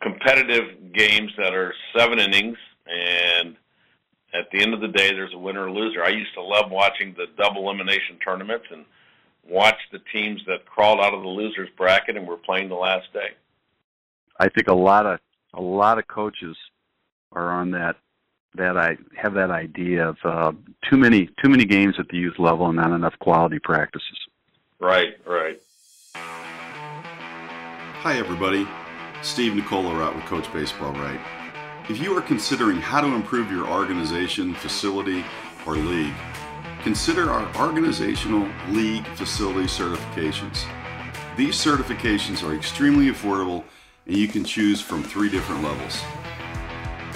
[0.01, 3.57] competitive games that are seven innings and
[4.35, 6.03] at the end of the day, there's a winner or loser.
[6.03, 8.85] I used to love watching the double elimination tournaments and
[9.47, 13.13] watch the teams that crawled out of the losers bracket and were playing the last
[13.13, 13.31] day.
[14.39, 15.21] I think a lot of
[15.55, 16.57] a lot of coaches
[17.33, 17.97] are on that
[18.55, 20.53] that I have that idea of uh,
[20.89, 24.19] too many too many games at the youth level and not enough quality practices.
[24.79, 25.61] Right, right.
[26.15, 28.67] Hi everybody,
[29.23, 31.21] Steve Nicollerat with Coach Baseball Right.
[31.89, 35.25] If you are considering how to improve your organization, facility,
[35.67, 36.15] or league,
[36.83, 40.65] consider our organizational league facility certifications.
[41.37, 43.65] These certifications are extremely affordable
[44.07, 46.03] and you can choose from three different levels.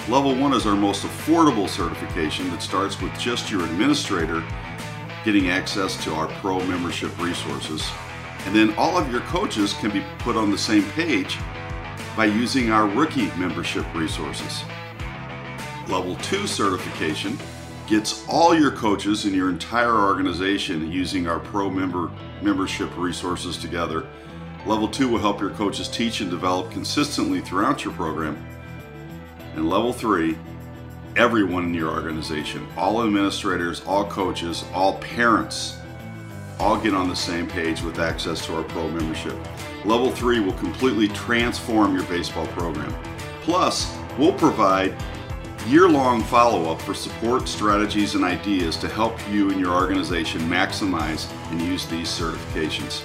[0.09, 4.41] Level 1 is our most affordable certification that starts with just your administrator
[5.25, 7.85] getting access to our pro membership resources.
[8.45, 11.37] And then all of your coaches can be put on the same page
[12.15, 14.63] by using our rookie membership resources.
[15.89, 17.37] Level 2 certification
[17.85, 22.09] gets all your coaches in your entire organization using our pro member
[22.41, 24.07] membership resources together.
[24.65, 28.41] Level 2 will help your coaches teach and develop consistently throughout your program.
[29.57, 30.37] And level 3,
[31.15, 35.79] everyone in your organization, all administrators, all coaches, all parents,
[36.59, 39.35] all get on the same page with access to our pro membership.
[39.83, 42.93] Level 3 will completely transform your baseball program.
[43.41, 44.95] Plus, we'll provide
[45.65, 51.59] year-long follow-up for support, strategies, and ideas to help you and your organization maximize and
[51.63, 53.03] use these certifications.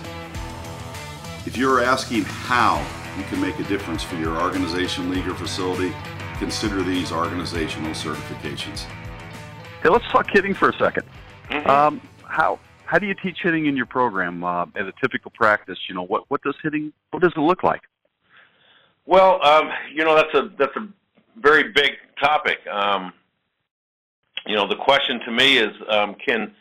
[1.46, 2.86] If you're asking how
[3.16, 5.94] you can make a difference for your organization, league, or facility,
[6.42, 8.80] consider these organizational certifications.
[9.80, 11.04] Hey, let's talk hitting for a 2nd
[11.48, 11.70] mm-hmm.
[11.70, 15.78] um, how how do you teach hitting in your program uh, at a typical practice?
[15.88, 17.82] You know, what what does hitting what does it look like?
[19.06, 20.88] Well, um, you know that's a that's a
[21.40, 22.58] very big topic.
[22.70, 23.12] Um,
[24.44, 26.52] you know, the question to me is, um, can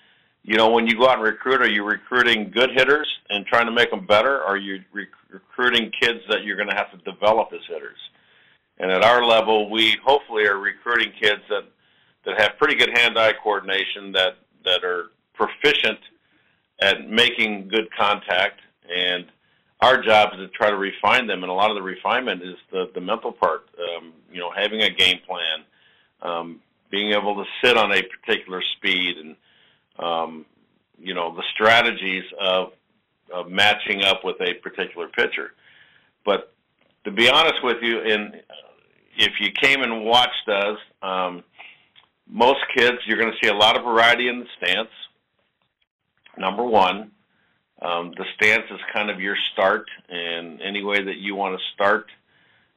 [0.44, 3.65] you know when you go out and recruit, are you recruiting good hitters and trying
[3.65, 6.91] to make them better, or are you rec- recruiting kids that you're going to have
[6.91, 7.98] to develop as hitters?
[8.78, 11.66] And at our level, we hopefully are recruiting kids that
[12.26, 16.00] that have pretty good hand-eye coordination, that that are proficient
[16.82, 18.60] at making good contact,
[18.96, 19.26] and
[19.80, 21.44] our job is to try to refine them.
[21.44, 23.68] And a lot of the refinement is the the mental part.
[23.80, 25.64] Um, you know, having a game plan,
[26.22, 29.36] um, being able to sit on a particular speed, and
[30.00, 30.46] um,
[31.00, 32.74] you know the strategies of
[33.34, 35.54] of matching up with a particular pitcher.
[36.26, 36.51] But
[37.04, 38.34] to be honest with you, in
[39.18, 41.44] if you came and watched us, um,
[42.28, 44.90] most kids you're going to see a lot of variety in the stance
[46.38, 47.12] number one.
[47.82, 51.64] Um, the stance is kind of your start, and any way that you want to
[51.74, 52.08] start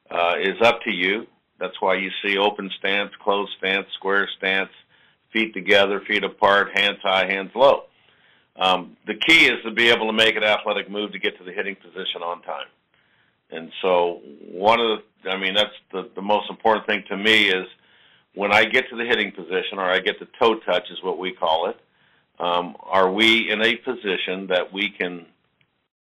[0.09, 1.27] uh, is up to you.
[1.59, 4.71] That's why you see open stance, closed stance, square stance,
[5.31, 7.83] feet together, feet apart, hands high, hands low.
[8.55, 11.43] Um, the key is to be able to make an athletic move to get to
[11.43, 12.67] the hitting position on time.
[13.51, 17.49] And so, one of the, I mean, that's the, the most important thing to me
[17.49, 17.67] is
[18.33, 21.19] when I get to the hitting position, or I get the toe touch, is what
[21.19, 21.79] we call it
[22.39, 25.25] um, are we in a position that we can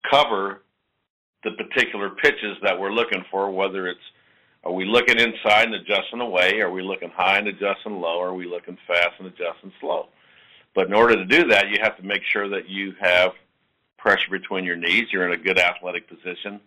[0.09, 0.61] cover
[1.43, 3.99] the particular pitches that we're looking for, whether it's
[4.63, 6.59] are we looking inside and adjusting away?
[6.59, 8.19] Are we looking high and adjusting low?
[8.19, 10.07] Are we looking fast and adjusting slow?
[10.73, 13.33] But in order to do that, you have to make sure that you have
[13.99, 15.05] pressure between your knees.
[15.11, 16.59] You're in a good athletic position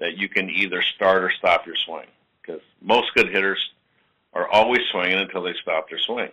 [0.00, 2.06] that you can either start or stop your swing.
[2.40, 3.58] Because most good hitters
[4.32, 6.30] are always swinging until they stop their swing.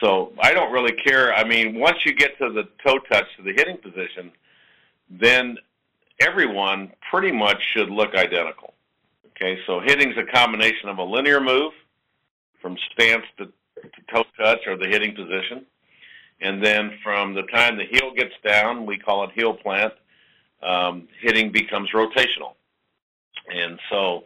[0.00, 1.32] So I don't really care.
[1.34, 4.32] I mean, once you get to the toe touch to the hitting position,
[5.08, 5.56] then
[6.20, 8.74] everyone pretty much should look identical.
[9.30, 11.72] Okay, so hitting's a combination of a linear move
[12.60, 15.66] from stance to, to toe touch or the hitting position.
[16.40, 19.92] And then from the time the heel gets down, we call it heel plant,
[20.62, 22.54] um, hitting becomes rotational.
[23.52, 24.24] And so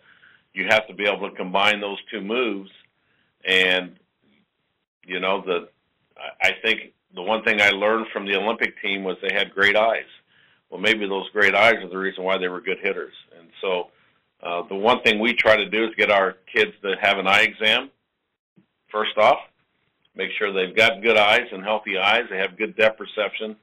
[0.52, 2.70] you have to be able to combine those two moves.
[3.44, 3.96] And,
[5.04, 5.68] you know, the
[6.42, 9.76] I think the one thing I learned from the Olympic team was they had great
[9.76, 10.06] eyes.
[10.70, 13.14] Well, maybe those great eyes are the reason why they were good hitters.
[13.38, 13.90] And so
[14.42, 17.26] uh, the one thing we try to do is get our kids to have an
[17.26, 17.90] eye exam
[18.90, 19.38] first off,
[20.14, 23.56] make sure they've got good eyes and healthy eyes, they have good depth perception.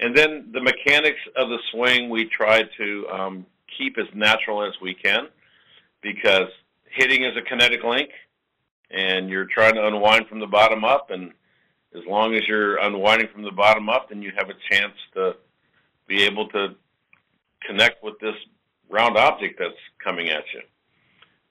[0.00, 4.72] And then the mechanics of the swing we try to um, keep as natural as
[4.80, 5.28] we can
[6.02, 6.48] because
[6.90, 8.10] hitting is a kinetic link
[8.90, 11.10] and you're trying to unwind from the bottom up.
[11.10, 11.32] And
[11.96, 15.36] as long as you're unwinding from the bottom up then you have a chance to
[16.06, 16.74] be able to
[17.66, 18.34] connect with this
[18.88, 20.60] round object that's coming at you.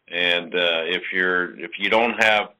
[0.10, 2.52] And uh, if you're if you don't have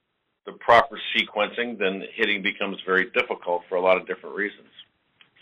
[0.46, 4.68] the proper sequencing then hitting becomes very difficult for a lot of different reasons.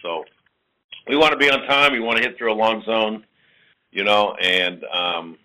[0.01, 0.23] So
[1.07, 3.23] we want to be on time we want to hit through a long zone
[3.95, 5.37] you know, and um,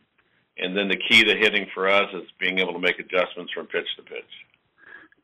[0.58, 3.66] and then the key to hitting for us is being able to make adjustments from
[3.66, 4.24] pitch to pitch.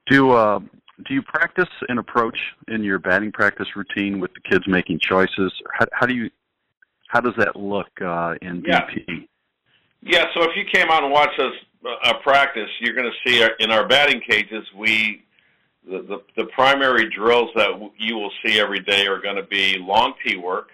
[0.07, 4.65] Do uh, do you practice an approach in your batting practice routine with the kids
[4.69, 5.53] making choices?
[5.73, 6.31] How, how do you
[7.09, 8.87] how does that look uh, in yeah.
[8.87, 9.29] BP?
[10.03, 11.53] Yeah, so if you came out and watched us
[12.05, 15.25] uh, practice, you're going to see our, in our batting cages we
[15.87, 20.15] the, the primary drills that you will see every day are going to be long
[20.25, 20.71] tee work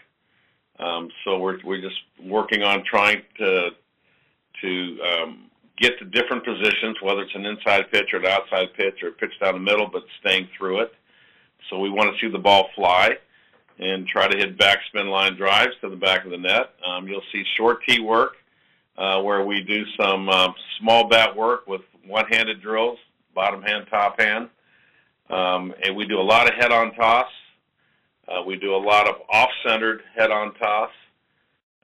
[0.79, 3.70] um, so we're we're just working on trying to
[4.62, 9.03] to um, get to different positions, whether it's an inside pitch or an outside pitch
[9.03, 10.92] or a pitch down the middle, but staying through it.
[11.68, 13.16] So we want to see the ball fly
[13.79, 16.75] and try to hit backspin line drives to the back of the net.
[16.87, 18.35] Um, you'll see short tee work
[18.98, 20.48] uh, where we do some uh,
[20.79, 22.98] small bat work with one-handed drills,
[23.35, 24.48] bottom hand, top hand.
[25.31, 27.29] Um, and we do a lot of head-on toss
[28.29, 30.91] uh, we do a lot of off-centered head-on toss,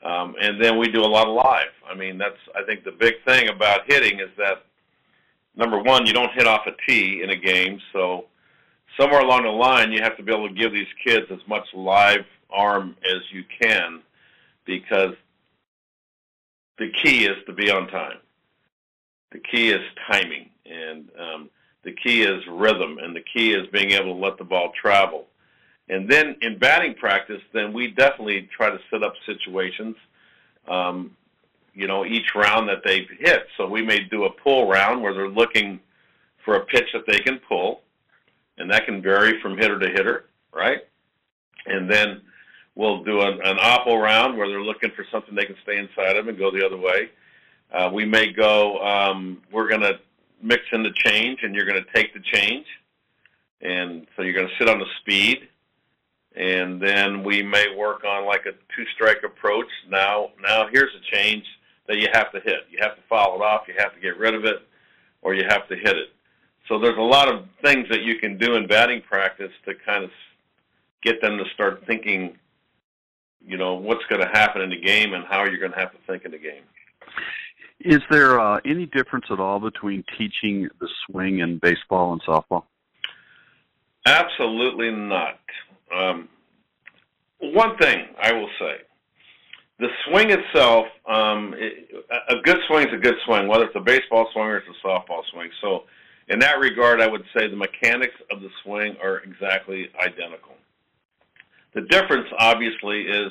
[0.03, 1.72] um, and then we do a lot of live.
[1.88, 4.64] I mean, that's I think the big thing about hitting is that
[5.57, 8.27] number one, you don't hit off a tee in a game, so
[8.98, 11.66] somewhere along the line you have to be able to give these kids as much
[11.74, 14.01] live arm as you can,
[14.64, 15.14] because
[16.79, 18.18] the key is to be on time.
[19.33, 21.51] The key is timing, and um,
[21.88, 25.24] the key is rhythm, and the key is being able to let the ball travel.
[25.88, 29.96] And then in batting practice, then we definitely try to set up situations,
[30.68, 31.16] um,
[31.72, 33.46] you know, each round that they hit.
[33.57, 35.81] So we may do a pull round where they're looking
[36.44, 37.81] for a pitch that they can pull,
[38.59, 40.81] and that can vary from hitter to hitter, right?
[41.64, 42.20] And then
[42.74, 46.16] we'll do an, an oppo round where they're looking for something they can stay inside
[46.18, 47.09] of and go the other way.
[47.72, 49.98] Uh, we may go, um, we're going to
[50.42, 52.66] mix in the change, and you're going to take the change.
[53.61, 55.48] And so you're going to sit on the speed
[56.38, 59.66] and then we may work on like a two-strike approach.
[59.88, 61.44] Now, now here's a change
[61.88, 62.61] that you have to hit.
[62.70, 63.62] You have to follow it off.
[63.66, 64.57] You have to get rid of it,
[65.22, 66.11] or you have to hit it.
[66.68, 70.05] So there's a lot of things that you can do in batting practice to kind
[70.05, 70.11] of
[71.03, 72.37] get them to start thinking,
[73.44, 75.92] you know, what's going to happen in the game and how you're going to have
[75.92, 76.62] to think in the game.
[77.80, 82.64] Is there uh, any difference at all between teaching the swing in baseball and softball?
[84.04, 85.38] Absolutely not.
[85.94, 86.28] Um,
[87.40, 88.78] one thing I will say,
[89.78, 91.88] the swing itself, um, it,
[92.28, 94.86] a good swing is a good swing, whether it's a baseball swing or it's a
[94.86, 95.50] softball swing.
[95.60, 95.84] So,
[96.29, 100.54] in that regard, I would say the mechanics of the swing are exactly identical.
[101.74, 103.31] The difference, obviously, is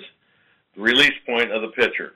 [0.76, 2.14] the release point of the pitcher.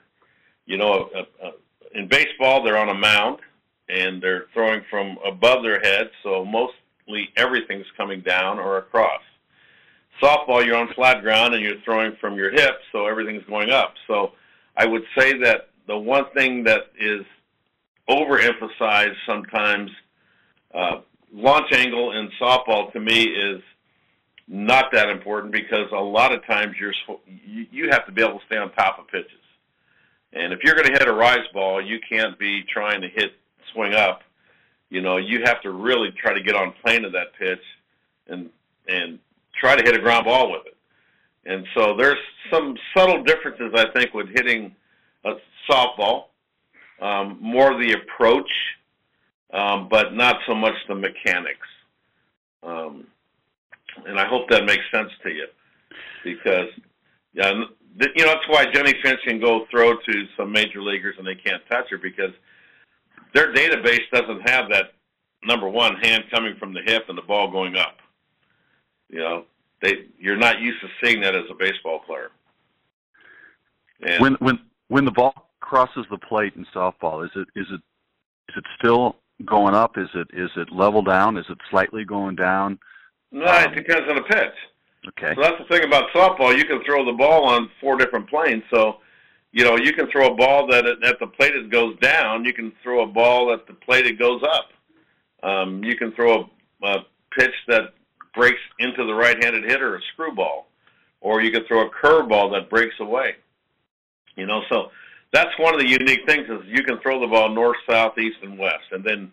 [0.64, 1.50] You know, uh, uh,
[1.94, 3.40] in baseball, they're on a mound
[3.88, 9.20] and they're throwing from above their head, so mostly everything's coming down or across
[10.22, 13.94] softball, you're on flat ground and you're throwing from your hips, so everything's going up.
[14.06, 14.32] So
[14.76, 17.24] I would say that the one thing that is
[18.08, 19.90] overemphasized sometimes,
[20.74, 21.00] uh,
[21.32, 23.62] launch angle in softball to me is
[24.48, 26.92] not that important because a lot of times you're
[27.46, 29.30] you have to be able to stay on top of pitches.
[30.32, 33.32] And if you're going to hit a rise ball, you can't be trying to hit
[33.72, 34.22] swing up.
[34.90, 37.62] You know, you have to really try to get on plane of that pitch
[38.28, 38.50] and
[38.88, 39.18] and
[39.54, 40.76] try to hit a ground ball with it.
[41.44, 42.18] And so there's
[42.50, 44.74] some subtle differences, I think, with hitting
[45.24, 45.34] a
[45.70, 46.24] softball.
[47.00, 48.50] Um, more the approach,
[49.52, 51.66] um, but not so much the mechanics.
[52.62, 53.08] Um,
[54.06, 55.46] and I hope that makes sense to you,
[56.22, 56.68] because
[57.34, 57.64] yeah,
[57.98, 61.34] you know that's why Jennie Finch can go throw to some major leaguers and they
[61.34, 62.32] can't touch her because
[63.34, 64.92] their database doesn't have that
[65.44, 67.96] number one hand coming from the hip and the ball going up.
[69.08, 69.44] You know,
[69.82, 72.30] they you're not used to seeing that as a baseball player.
[74.02, 77.80] And when when when the ball crosses the plate in softball, is it is it
[78.48, 79.98] is it still going up?
[79.98, 81.36] Is it is it level down?
[81.36, 82.78] Is it slightly going down?
[83.30, 84.54] No, um, it depends on the pitch.
[85.08, 85.34] Okay.
[85.34, 86.56] So that's the thing about softball.
[86.56, 88.62] You can throw the ball on four different planes.
[88.72, 88.98] So,
[89.50, 92.44] you know, you can throw a ball that at the plate it goes down.
[92.44, 94.68] You can throw a ball at the plate it goes up.
[95.48, 96.48] Um, you can throw
[96.82, 97.94] a, a pitch that
[98.34, 100.68] breaks into the right-handed hitter, a screwball,
[101.20, 103.34] or you could throw a curveball that breaks away.
[104.36, 104.90] You know, so
[105.32, 108.38] that's one of the unique things is you can throw the ball north, south, east,
[108.42, 109.32] and west, and then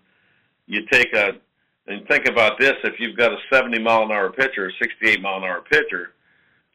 [0.65, 1.33] you take a
[1.87, 5.21] and think about this: if you've got a 70 mile an hour pitcher, a 68
[5.21, 6.13] mile an hour pitcher,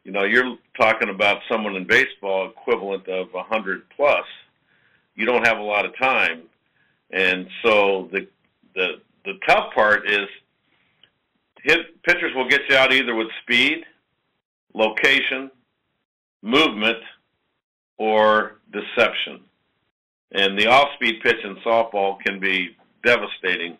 [0.04, 4.24] you know you're talking about someone in baseball equivalent of 100 plus.
[5.14, 6.42] You don't have a lot of time,
[7.10, 8.26] and so the
[8.74, 10.28] the the tough part is
[11.62, 13.84] hit pitchers will get you out either with speed,
[14.74, 15.50] location,
[16.42, 16.98] movement,
[17.96, 19.40] or deception.
[20.32, 23.78] And the off-speed pitch in softball can be devastating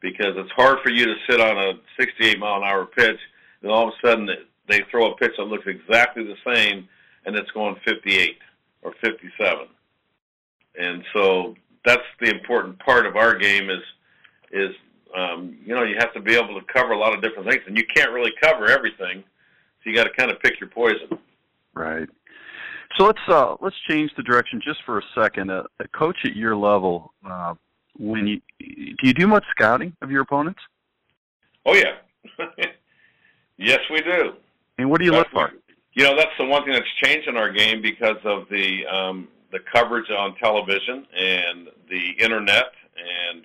[0.00, 3.18] because it's hard for you to sit on a 68 mile an hour pitch
[3.62, 4.28] and all of a sudden
[4.68, 6.88] they throw a pitch that looks exactly the same
[7.26, 8.38] and it's going 58
[8.82, 9.66] or 57.
[10.78, 13.82] And so that's the important part of our game is
[14.50, 14.74] is
[15.16, 17.62] um, you know you have to be able to cover a lot of different things,
[17.66, 19.24] and you can't really cover everything,
[19.82, 21.18] so you got to kind of pick your poison.
[21.74, 22.08] Right.
[22.96, 25.50] So let's uh, let's change the direction just for a second.
[25.50, 27.54] A, a coach at your level, uh,
[27.98, 30.60] when you do you do much scouting of your opponents?
[31.66, 31.96] Oh yeah,
[33.56, 34.32] yes we do.
[34.78, 35.52] And what do you that's look for?
[35.94, 39.28] You know, that's the one thing that's changed in our game because of the um,
[39.50, 43.44] the coverage on television and the internet and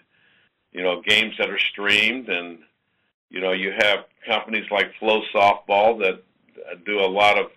[0.73, 2.59] you know, games that are streamed, and
[3.29, 6.23] you know, you have companies like Flow Softball that
[6.85, 7.51] do a lot of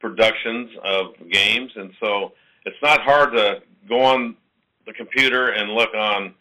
[0.00, 2.32] productions of games, and so
[2.66, 4.36] it's not hard to go on
[4.86, 6.34] the computer and look on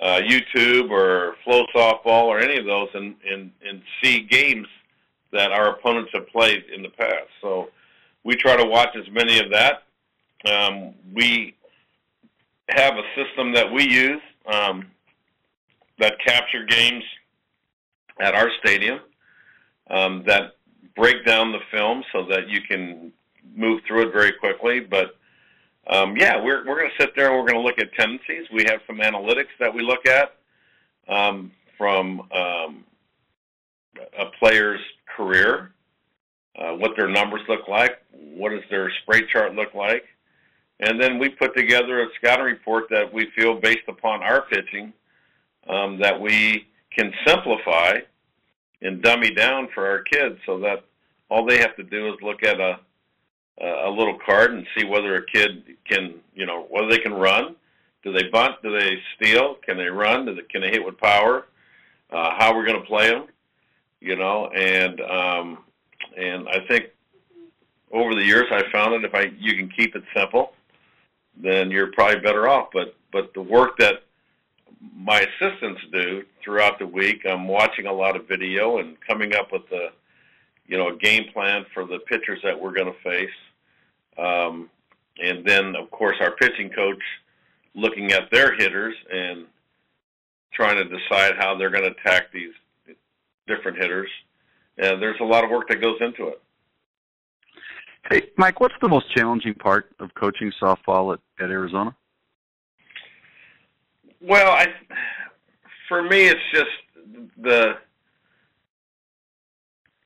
[0.00, 4.66] uh, YouTube or Flow Softball or any of those, and, and and see games
[5.32, 7.28] that our opponents have played in the past.
[7.40, 7.68] So
[8.24, 9.82] we try to watch as many of that.
[10.50, 11.54] Um, we
[12.70, 14.22] have a system that we use.
[14.46, 14.86] Um,
[15.98, 17.04] that capture games
[18.20, 19.00] at our stadium
[19.90, 20.56] um, that
[20.96, 23.12] break down the film so that you can
[23.54, 24.80] move through it very quickly.
[24.80, 25.16] But
[25.88, 28.46] um, yeah, we're we're going to sit there and we're going to look at tendencies.
[28.52, 30.34] We have some analytics that we look at
[31.08, 32.84] um, from um,
[34.18, 34.80] a player's
[35.16, 35.72] career,
[36.58, 40.04] uh, what their numbers look like, what does their spray chart look like,
[40.80, 44.92] and then we put together a scouting report that we feel based upon our pitching
[45.68, 46.66] um, that we
[46.96, 47.98] can simplify
[48.82, 50.84] and dummy down for our kids so that
[51.30, 52.78] all they have to do is look at a
[53.60, 57.56] a little card and see whether a kid can, you know, whether they can run.
[58.02, 58.62] Do they bunt?
[58.62, 59.56] Do they steal?
[59.66, 60.26] Can they run?
[60.26, 61.46] Do they, can they hit with power?
[62.10, 63.26] Uh, how we're going to play them,
[64.00, 65.58] you know, and um,
[66.16, 66.86] and I think
[67.92, 70.52] over the years I found that if I you can keep it simple,
[71.36, 72.68] then you're probably better off.
[72.72, 74.04] But but the work that
[74.94, 77.22] my assistants do throughout the week.
[77.28, 79.88] I'm watching a lot of video and coming up with a,
[80.66, 83.30] you know, a game plan for the pitchers that we're going to face.
[84.18, 84.70] Um,
[85.18, 87.02] and then, of course, our pitching coach
[87.74, 89.46] looking at their hitters and
[90.52, 92.52] trying to decide how they're going to attack these
[93.46, 94.10] different hitters.
[94.78, 96.40] And there's a lot of work that goes into it.
[98.10, 101.94] Hey, Mike, what's the most challenging part of coaching softball at, at Arizona?
[104.20, 104.66] Well, I
[105.88, 106.70] for me it's just
[107.40, 107.74] the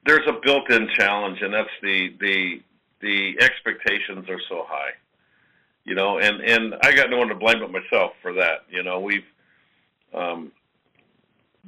[0.04, 2.60] there's a built-in challenge, and that's the the
[3.02, 4.92] the expectations are so high,
[5.84, 8.64] you know, and and I got no one to blame but myself for that.
[8.70, 9.24] You know, we've
[10.14, 10.52] um,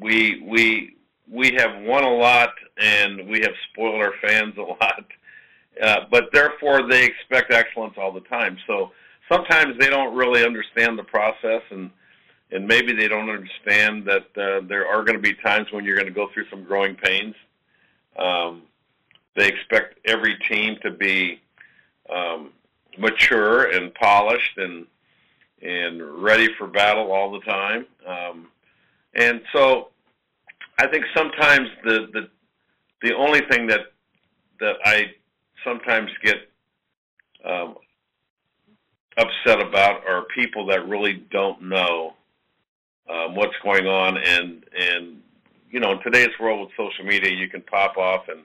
[0.01, 0.97] we we
[1.31, 5.05] we have won a lot, and we have spoiled our fans a lot,
[5.83, 8.57] uh, but therefore they expect excellence all the time.
[8.67, 8.93] So
[9.31, 11.91] sometimes they don't really understand the process and
[12.51, 15.97] and maybe they don't understand that uh, there are going to be times when you're
[15.97, 17.35] going to go through some growing pains.
[18.17, 18.63] Um,
[19.37, 21.41] they expect every team to be
[22.15, 22.51] um,
[22.99, 24.87] mature and polished and
[25.63, 27.87] and ready for battle all the time.
[28.07, 28.49] Um,
[29.15, 29.89] and so,
[30.79, 32.29] I think sometimes the the
[33.03, 33.93] the only thing that
[34.61, 35.13] that I
[35.65, 36.37] sometimes get
[37.45, 37.77] um,
[39.17, 42.15] upset about are people that really don't know
[43.11, 45.21] um, what's going on and and
[45.71, 48.41] you know in today's world with social media you can pop off and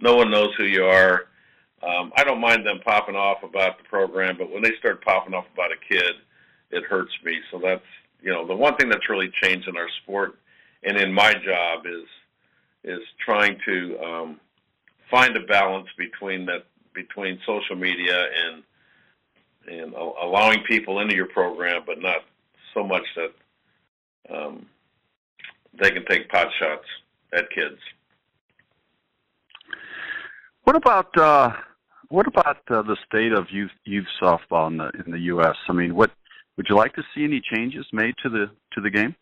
[0.00, 1.26] no one knows who you are
[1.82, 5.34] um, I don't mind them popping off about the program but when they start popping
[5.34, 6.14] off about a kid
[6.70, 7.84] it hurts me so that's
[8.22, 10.38] you know the one thing that's really changed in our sport
[10.82, 12.06] and in my job is
[12.84, 14.40] is trying to um,
[15.10, 16.64] find a balance between that
[16.94, 18.62] between social media and
[19.66, 22.18] and allowing people into your program, but not
[22.74, 24.66] so much that um,
[25.80, 26.84] they can take pot shots
[27.32, 27.78] at kids.
[30.64, 31.52] What about uh,
[32.08, 35.56] what about uh, the state of youth youth softball in the in the U.S.?
[35.68, 36.10] I mean, what
[36.56, 39.14] would you like to see any changes made to the to the game?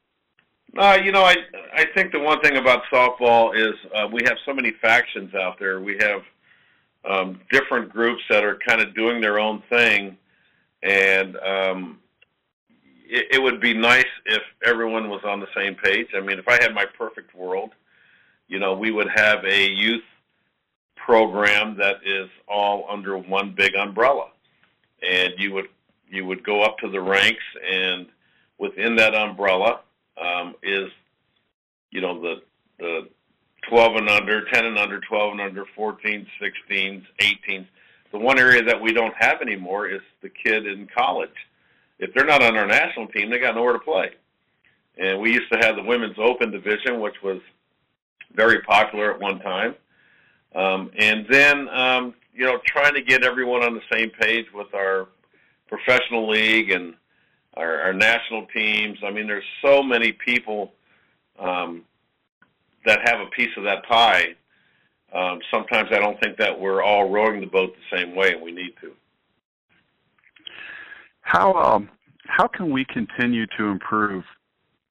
[0.79, 1.35] Uh, you know, I
[1.75, 5.59] I think the one thing about softball is uh, we have so many factions out
[5.59, 5.81] there.
[5.81, 6.23] We have
[7.05, 10.17] um, different groups that are kind of doing their own thing,
[10.85, 11.99] and um,
[13.05, 16.07] it, it would be nice if everyone was on the same page.
[16.17, 17.73] I mean, if I had my perfect world,
[18.47, 20.05] you know, we would have a youth
[21.05, 24.29] program that is all under one big umbrella,
[25.07, 25.69] and you would
[26.09, 28.07] you would go up to the ranks, and
[28.59, 29.81] within that umbrella
[30.23, 30.91] um, is,
[31.91, 32.43] you know, the
[32.79, 33.09] the
[33.69, 37.67] 12 and under, 10 and under, 12 and under, 14, 16s, 18s.
[38.11, 41.31] The one area that we don't have anymore is the kid in college.
[41.99, 44.11] If they're not on our national team, they got nowhere to play.
[44.99, 47.41] And we used to have the women's open division, which was
[48.35, 49.75] very popular at one time.
[50.55, 54.75] Um, and then, um, you know, trying to get everyone on the same page with
[54.75, 55.09] our
[55.69, 56.95] professional league and
[57.57, 58.99] our, our national teams.
[59.05, 60.73] I mean, there's so many people
[61.39, 61.85] um,
[62.85, 64.35] that have a piece of that pie.
[65.15, 68.43] Um, sometimes I don't think that we're all rowing the boat the same way, and
[68.43, 68.93] we need to.
[71.21, 71.89] How um,
[72.27, 74.25] how can we continue to improve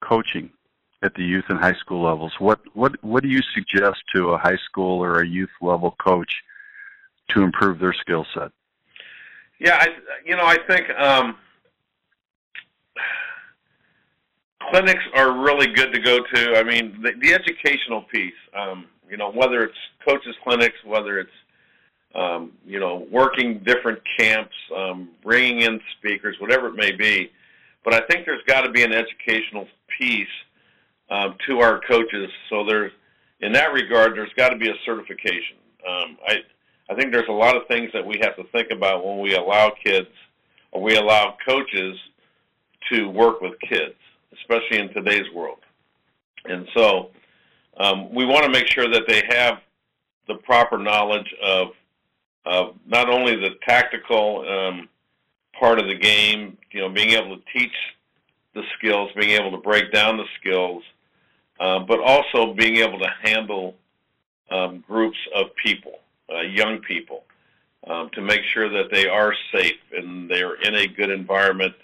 [0.02, 0.50] coaching
[1.04, 2.34] at the youth and high school levels?
[2.40, 6.34] What what what do you suggest to a high school or a youth level coach
[7.30, 8.52] to improve their skill set?
[9.60, 9.88] Yeah, I
[10.26, 11.36] you know I think um,
[14.70, 16.58] clinics are really good to go to.
[16.58, 19.78] I mean, the, the educational piece, um, you know, whether it's
[20.08, 21.30] coaches clinics, whether it's
[22.14, 27.32] um, you know, working different camps, um, bringing in speakers, whatever it may be.
[27.84, 29.66] But I think there's got to be an educational
[29.98, 30.28] piece
[31.12, 32.30] um, to our coaches.
[32.50, 32.92] So there's,
[33.42, 35.58] in that regard, there's got to be a certification.
[35.88, 36.38] Um, I,
[36.90, 39.36] I think there's a lot of things that we have to think about when we
[39.36, 40.10] allow kids
[40.72, 41.98] or we allow coaches
[42.92, 43.94] to work with kids
[44.34, 45.60] especially in today's world.
[46.46, 47.10] And so
[47.78, 49.60] um, we want to make sure that they have
[50.28, 51.68] the proper knowledge of,
[52.46, 54.90] of not only the tactical um,
[55.60, 57.74] part of the game, you know, being able to teach
[58.54, 60.84] the skills, being able to break down the skills,
[61.62, 63.76] uh, but also being able to handle
[64.50, 66.00] um, groups of people,
[66.34, 67.24] uh, young people,
[67.88, 71.76] um, to make sure that they are safe and they're in a good environment.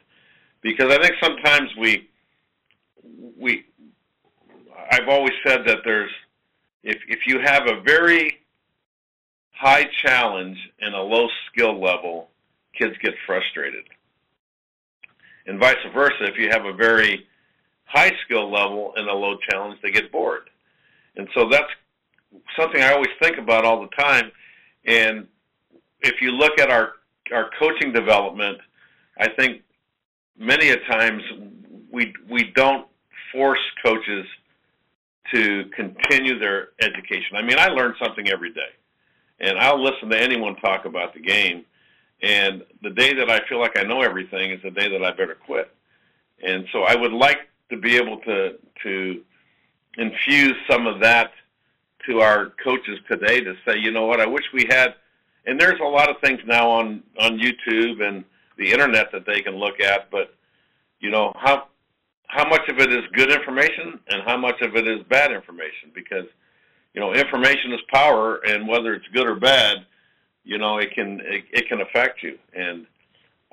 [0.62, 2.10] Because I think sometimes we
[3.40, 3.66] we
[4.92, 6.12] I've always said that there's
[6.84, 8.40] if if you have a very
[9.52, 12.30] high challenge and a low skill level,
[12.74, 13.84] kids get frustrated.
[15.46, 17.28] And vice versa, if you have a very
[17.88, 20.50] high skill level and a low challenge, they get bored.
[21.16, 21.72] And so that's
[22.60, 24.32] something I always think about all the time.
[24.86, 25.28] And
[26.02, 26.94] if you look at our
[27.34, 28.58] our coaching development,
[29.18, 29.62] I think
[30.38, 31.24] many a times
[31.92, 32.88] we we don't
[33.34, 34.26] force coaches
[35.34, 37.36] to continue their education.
[37.36, 38.72] I mean, I learn something every day,
[39.40, 41.66] and I'll listen to anyone talk about the game.
[42.22, 45.12] And the day that I feel like I know everything is the day that I
[45.12, 45.72] better quit.
[46.42, 47.38] And so I would like
[47.70, 49.22] to be able to to
[49.98, 51.32] infuse some of that
[52.06, 54.94] to our coaches today to say, you know what, I wish we had.
[55.46, 58.24] And there's a lot of things now on on YouTube and
[58.58, 60.34] the internet that they can look at, but
[61.00, 61.68] you know how
[62.28, 65.92] how much of it is good information and how much of it is bad information
[65.94, 66.26] because
[66.94, 69.86] you know information is power and whether it's good or bad
[70.44, 72.86] you know it can it, it can affect you and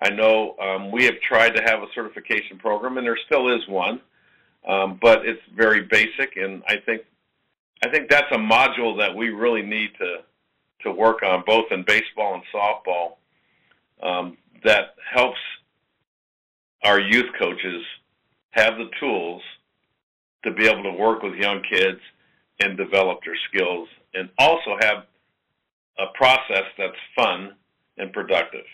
[0.02, 3.66] i know um, we have tried to have a certification program and there still is
[3.68, 4.00] one
[4.66, 7.02] um, but it's very basic and i think
[7.84, 10.18] I think that's a module that we really need to
[10.82, 13.16] to work on both in baseball and softball
[14.02, 15.38] um, that helps
[16.82, 17.82] our youth coaches
[18.50, 19.42] have the tools
[20.44, 22.00] to be able to work with young kids
[22.60, 25.04] and develop their skills and also have
[25.98, 27.54] a process that's fun
[27.96, 28.66] and productive.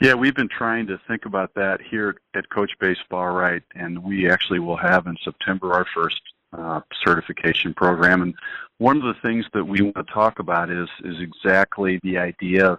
[0.00, 4.30] Yeah, we've been trying to think about that here at Coach Baseball Right, and we
[4.30, 6.22] actually will have in September our first
[6.56, 8.22] uh, certification program.
[8.22, 8.34] And
[8.78, 12.78] one of the things that we want to talk about is is exactly the idea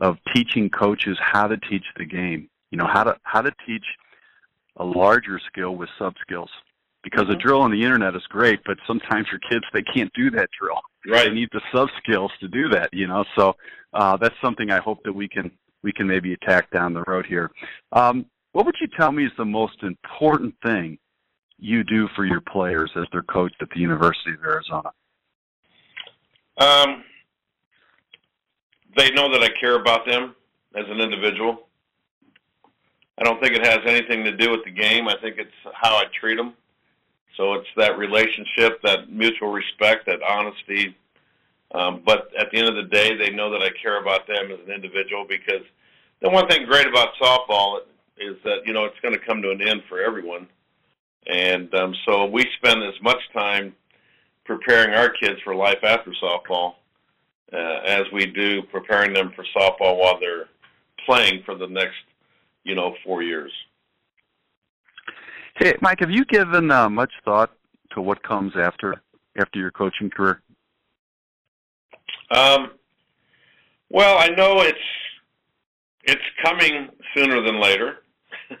[0.00, 2.48] of teaching coaches how to teach the game.
[2.70, 3.84] You know, how to how to teach
[4.78, 6.50] a larger skill with sub skills.
[7.02, 7.32] Because mm-hmm.
[7.32, 10.48] a drill on the internet is great, but sometimes your kids they can't do that
[10.58, 10.80] drill.
[11.06, 11.28] Right.
[11.28, 12.88] They need the sub skills to do that.
[12.94, 13.54] You know, so
[13.92, 15.50] uh, that's something I hope that we can
[15.84, 17.52] we can maybe attack down the road here.
[17.92, 20.98] Um, what would you tell me is the most important thing
[21.58, 24.90] you do for your players as they're coached at the University of Arizona?
[26.56, 27.04] Um,
[28.96, 30.34] they know that I care about them
[30.74, 31.68] as an individual.
[33.18, 35.06] I don't think it has anything to do with the game.
[35.06, 36.54] I think it's how I treat them.
[37.36, 40.96] So it's that relationship, that mutual respect, that honesty.
[41.74, 44.50] Um, but at the end of the day, they know that I care about them
[44.52, 45.62] as an individual because
[46.24, 47.80] the one thing great about softball
[48.18, 50.48] is that you know it's going to come to an end for everyone,
[51.26, 53.74] and um, so we spend as much time
[54.44, 56.74] preparing our kids for life after softball
[57.52, 60.48] uh, as we do preparing them for softball while they're
[61.04, 61.96] playing for the next
[62.64, 63.52] you know four years.
[65.56, 67.52] Hey, Mike, have you given uh, much thought
[67.92, 69.02] to what comes after
[69.38, 70.40] after your coaching career?
[72.30, 72.70] Um,
[73.90, 74.78] well, I know it's
[76.06, 77.98] it's coming sooner than later.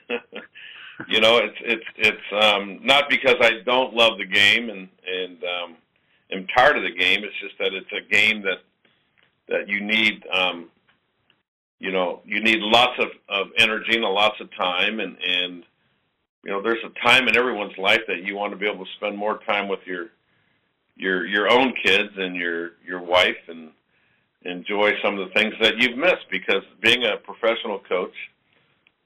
[1.08, 5.38] you know, it's it's it's um, not because I don't love the game and and
[5.44, 5.76] um,
[6.32, 7.24] am tired of the game.
[7.24, 8.58] It's just that it's a game that
[9.48, 10.24] that you need.
[10.32, 10.70] Um,
[11.80, 15.64] you know, you need lots of, of energy and lots of time, and and
[16.44, 18.90] you know, there's a time in everyone's life that you want to be able to
[18.96, 20.08] spend more time with your
[20.96, 23.70] your your own kids and your your wife and
[24.44, 28.14] enjoy some of the things that you've missed because being a professional coach,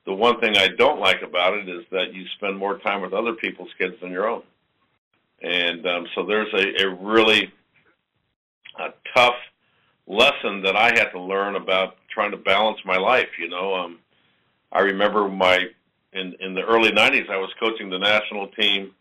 [0.05, 3.13] the one thing I don't like about it is that you spend more time with
[3.13, 4.43] other people's kids than your own.
[5.43, 7.53] And um, so there's a, a really
[8.79, 9.37] a tough
[10.07, 13.29] lesson that I had to learn about trying to balance my life.
[13.39, 13.99] You know, um,
[14.73, 15.67] I remember my
[16.13, 18.93] in in the early '90s, I was coaching the national team,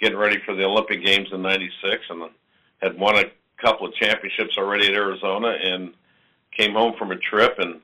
[0.00, 2.30] getting ready for the Olympic Games in '96, and
[2.82, 3.24] had won a
[3.60, 5.92] couple of championships already at Arizona and
[6.56, 7.80] came home from a trip and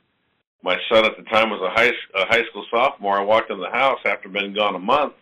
[0.65, 3.19] my son at the time was a high a high school sophomore.
[3.19, 5.13] I walked in the house after being gone a month,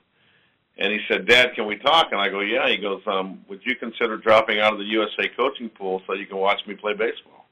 [0.78, 3.60] and he said, "Dad, can we talk?" And I go, "Yeah." He goes, um, "Would
[3.64, 6.94] you consider dropping out of the USA coaching pool so you can watch me play
[6.94, 7.48] baseball?"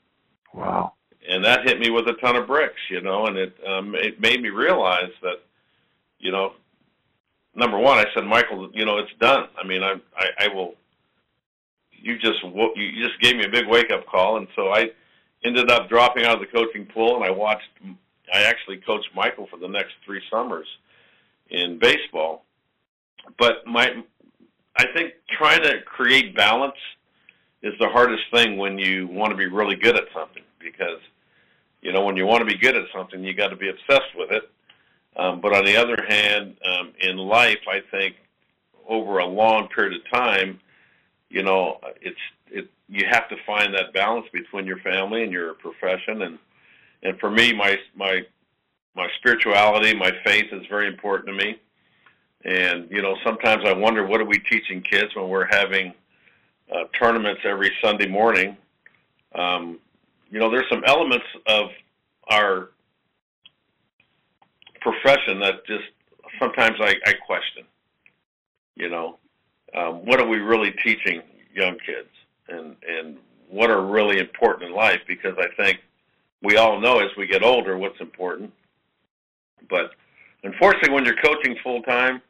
[0.54, 0.92] Wow.
[1.28, 4.20] And that hit me with a ton of bricks, you know, and it um, it
[4.20, 5.42] made me realize that,
[6.20, 6.54] you know,
[7.56, 9.48] number one, I said, Michael, you know, it's done.
[9.60, 10.76] I mean, I I, I will
[12.00, 14.90] you just you just gave me a big wake up call, and so I
[15.44, 17.68] ended up dropping out of the coaching pool, and I watched.
[18.32, 20.66] I actually coached Michael for the next three summers
[21.50, 22.44] in baseball,
[23.38, 24.02] but my
[24.76, 26.76] I think trying to create balance
[27.62, 31.00] is the hardest thing when you want to be really good at something because
[31.82, 34.14] you know when you want to be good at something you got to be obsessed
[34.16, 34.50] with it
[35.16, 38.16] um, but on the other hand um, in life i think
[38.88, 40.58] over a long period of time
[41.30, 42.18] you know, it's
[42.48, 46.38] it you have to find that balance between your family and your profession and
[47.02, 48.22] and for me my my
[48.96, 51.60] my spirituality, my faith is very important to me.
[52.44, 55.94] And you know, sometimes I wonder what are we teaching kids when we're having
[56.72, 58.56] uh, tournaments every Sunday morning.
[59.34, 59.78] Um,
[60.30, 61.66] you know, there's some elements of
[62.28, 62.70] our
[64.80, 65.84] profession that just
[66.40, 67.64] sometimes I, I question.
[68.74, 69.18] You know,
[69.74, 71.22] um, what are we really teaching
[71.54, 72.08] young kids
[72.48, 73.16] and and
[73.48, 75.80] what are really important in life because I think
[76.42, 78.52] we all know as we get older what's important.
[79.68, 79.90] But
[80.44, 82.22] unfortunately, when you're coaching full time,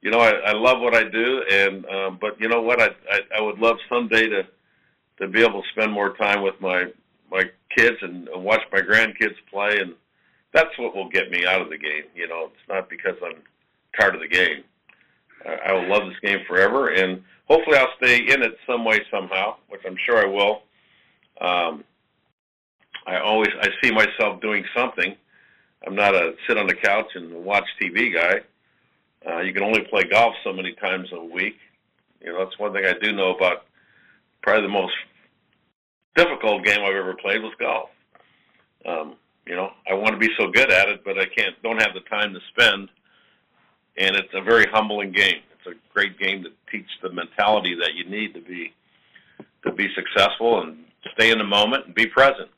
[0.00, 2.88] you know I, I love what I do, and um, but you know what I,
[3.10, 4.46] I I would love someday to
[5.20, 6.86] to be able to spend more time with my
[7.30, 7.44] my
[7.76, 9.94] kids and, and watch my grandkids play, and
[10.52, 12.04] that's what will get me out of the game.
[12.14, 13.42] You know, it's not because I'm
[13.98, 14.64] tired of the game.
[15.48, 19.56] I will love this game forever, and hopefully I'll stay in it some way somehow,
[19.68, 20.62] which I'm sure I will.
[21.40, 21.84] Um,
[23.06, 25.16] I always I see myself doing something.
[25.86, 28.40] I'm not a sit on the couch and watch TV guy.
[29.28, 31.56] Uh, you can only play golf so many times a week,
[32.20, 33.64] You know, that's one thing I do know about.
[34.42, 34.94] Probably the most
[36.16, 37.90] difficult game I've ever played was golf.
[38.84, 39.14] Um,
[39.46, 41.60] you know, I want to be so good at it, but I can't.
[41.62, 42.88] Don't have the time to spend.
[43.98, 45.42] And it's a very humbling game.
[45.54, 48.72] It's a great game to teach the mentality that you need to be
[49.64, 50.76] to be successful and
[51.14, 52.48] stay in the moment and be present.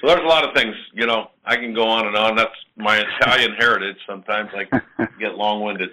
[0.00, 2.36] So there's a lot of things, you know, I can go on and on.
[2.36, 3.96] That's my Italian heritage.
[4.06, 5.90] Sometimes I get long-winded.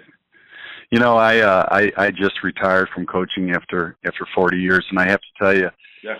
[0.90, 4.98] You know, I uh, I I just retired from coaching after after 40 years, and
[4.98, 5.70] I have to tell you,
[6.02, 6.16] yeah.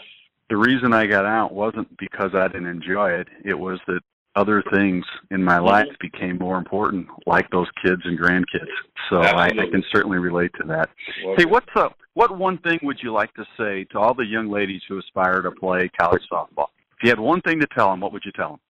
[0.48, 3.28] the reason I got out wasn't because I didn't enjoy it.
[3.44, 4.00] It was that
[4.36, 5.66] other things in my mm-hmm.
[5.66, 8.68] life became more important, like those kids and grandkids.
[9.10, 10.88] So I, I, can certainly relate to that.
[11.24, 11.96] Well, hey, what's up?
[12.14, 15.42] What one thing would you like to say to all the young ladies who aspire
[15.42, 16.68] to play college softball?
[16.92, 18.60] If you had one thing to tell them, what would you tell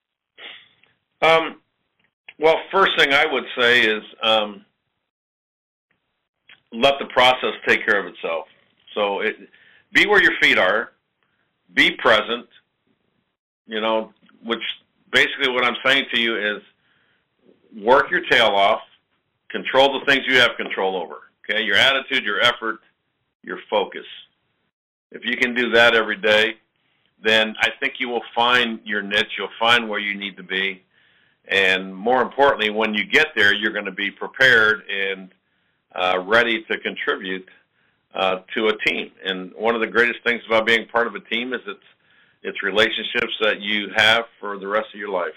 [1.21, 1.31] them?
[1.31, 1.61] Um,
[2.39, 4.65] well, first thing I would say is um,
[6.73, 8.47] let the process take care of itself.
[8.95, 9.37] So it,
[9.93, 10.93] be where your feet are,
[11.75, 12.47] be present.
[13.67, 14.13] You know,
[14.45, 14.61] which
[15.15, 16.63] basically what I'm saying to you is
[17.83, 18.81] work your tail off,
[19.49, 21.15] control the things you have control over.
[21.49, 22.81] Okay, your attitude, your effort,
[23.43, 24.05] your focus.
[25.13, 26.57] If you can do that every day,
[27.23, 29.33] then I think you will find your niche.
[29.39, 30.83] You'll find where you need to be.
[31.47, 35.31] And more importantly, when you get there, you're going to be prepared and
[35.95, 37.49] uh, ready to contribute
[38.15, 39.11] uh, to a team.
[39.25, 41.81] And one of the greatest things about being part of a team is it's
[42.45, 45.33] it's relationships that you have for the rest of your life.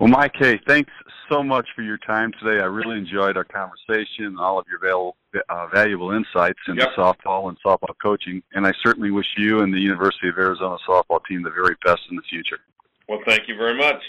[0.00, 0.90] Well, Mike, hey, thanks
[1.30, 2.60] so much for your time today.
[2.60, 5.16] I really enjoyed our conversation and all of your valuable,
[5.48, 6.90] uh, valuable insights into yep.
[6.96, 8.42] softball and softball coaching.
[8.54, 12.00] And I certainly wish you and the University of Arizona softball team the very best
[12.10, 12.58] in the future.
[13.08, 14.02] Well, thank you very much.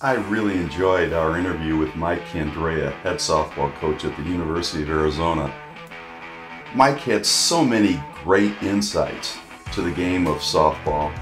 [0.00, 4.90] I really enjoyed our interview with Mike Candrea, head softball coach at the University of
[4.90, 5.54] Arizona.
[6.74, 9.38] Mike had so many great insights
[9.72, 11.16] to the game of softball,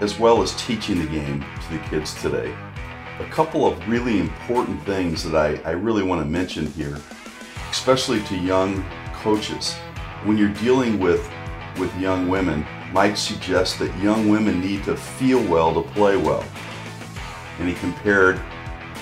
[0.00, 2.52] as well as teaching the game to the kids today.
[3.20, 6.98] A couple of really important things that I, I really want to mention here,
[7.70, 9.74] especially to young coaches.
[10.24, 11.30] When you're dealing with,
[11.78, 16.44] with young women, Mike suggests that young women need to feel well to play well.
[17.60, 18.40] And he compared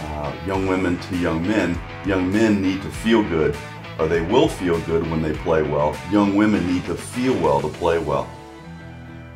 [0.00, 1.78] uh, young women to young men.
[2.04, 3.56] Young men need to feel good
[3.98, 5.96] or they will feel good when they play well.
[6.10, 8.28] Young women need to feel well to play well.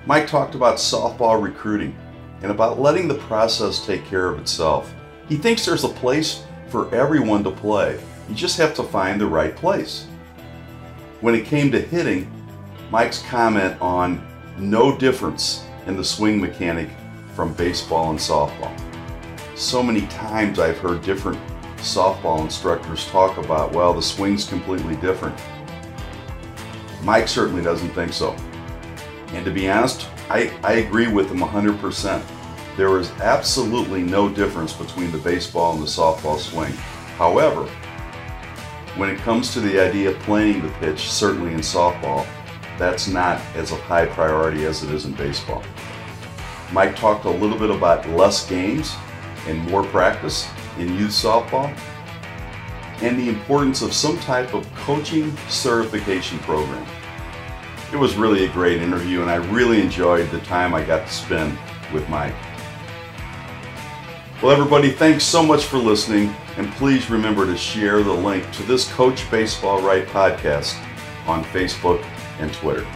[0.06, 1.96] Mike talked about softball recruiting
[2.42, 4.92] and about letting the process take care of itself.
[5.28, 8.00] He thinks there's a place for everyone to play.
[8.28, 10.06] You just have to find the right place.
[11.20, 12.30] When it came to hitting,
[12.90, 16.88] Mike's comment on no difference in the swing mechanic
[17.34, 18.76] from baseball and softball.
[19.56, 21.38] So many times I've heard different
[21.78, 25.38] softball instructors talk about, well, the swing's completely different.
[27.02, 28.36] Mike certainly doesn't think so.
[29.28, 32.22] And to be honest, I, I agree with him 100%.
[32.76, 36.72] There is absolutely no difference between the baseball and the softball swing.
[37.16, 37.64] However,
[38.96, 42.26] when it comes to the idea of playing the pitch, certainly in softball,
[42.78, 45.62] that's not as a high priority as it is in baseball.
[46.72, 48.94] Mike talked a little bit about less games
[49.46, 50.48] and more practice
[50.78, 51.76] in youth softball
[53.00, 56.86] and the importance of some type of coaching certification program.
[57.92, 61.12] It was really a great interview and I really enjoyed the time I got to
[61.12, 61.58] spend
[61.92, 62.34] with Mike.
[64.42, 68.62] Well, everybody, thanks so much for listening, and please remember to share the link to
[68.62, 70.80] this Coach Baseball Right podcast
[71.26, 72.00] on Facebook
[72.38, 72.86] and Twitter.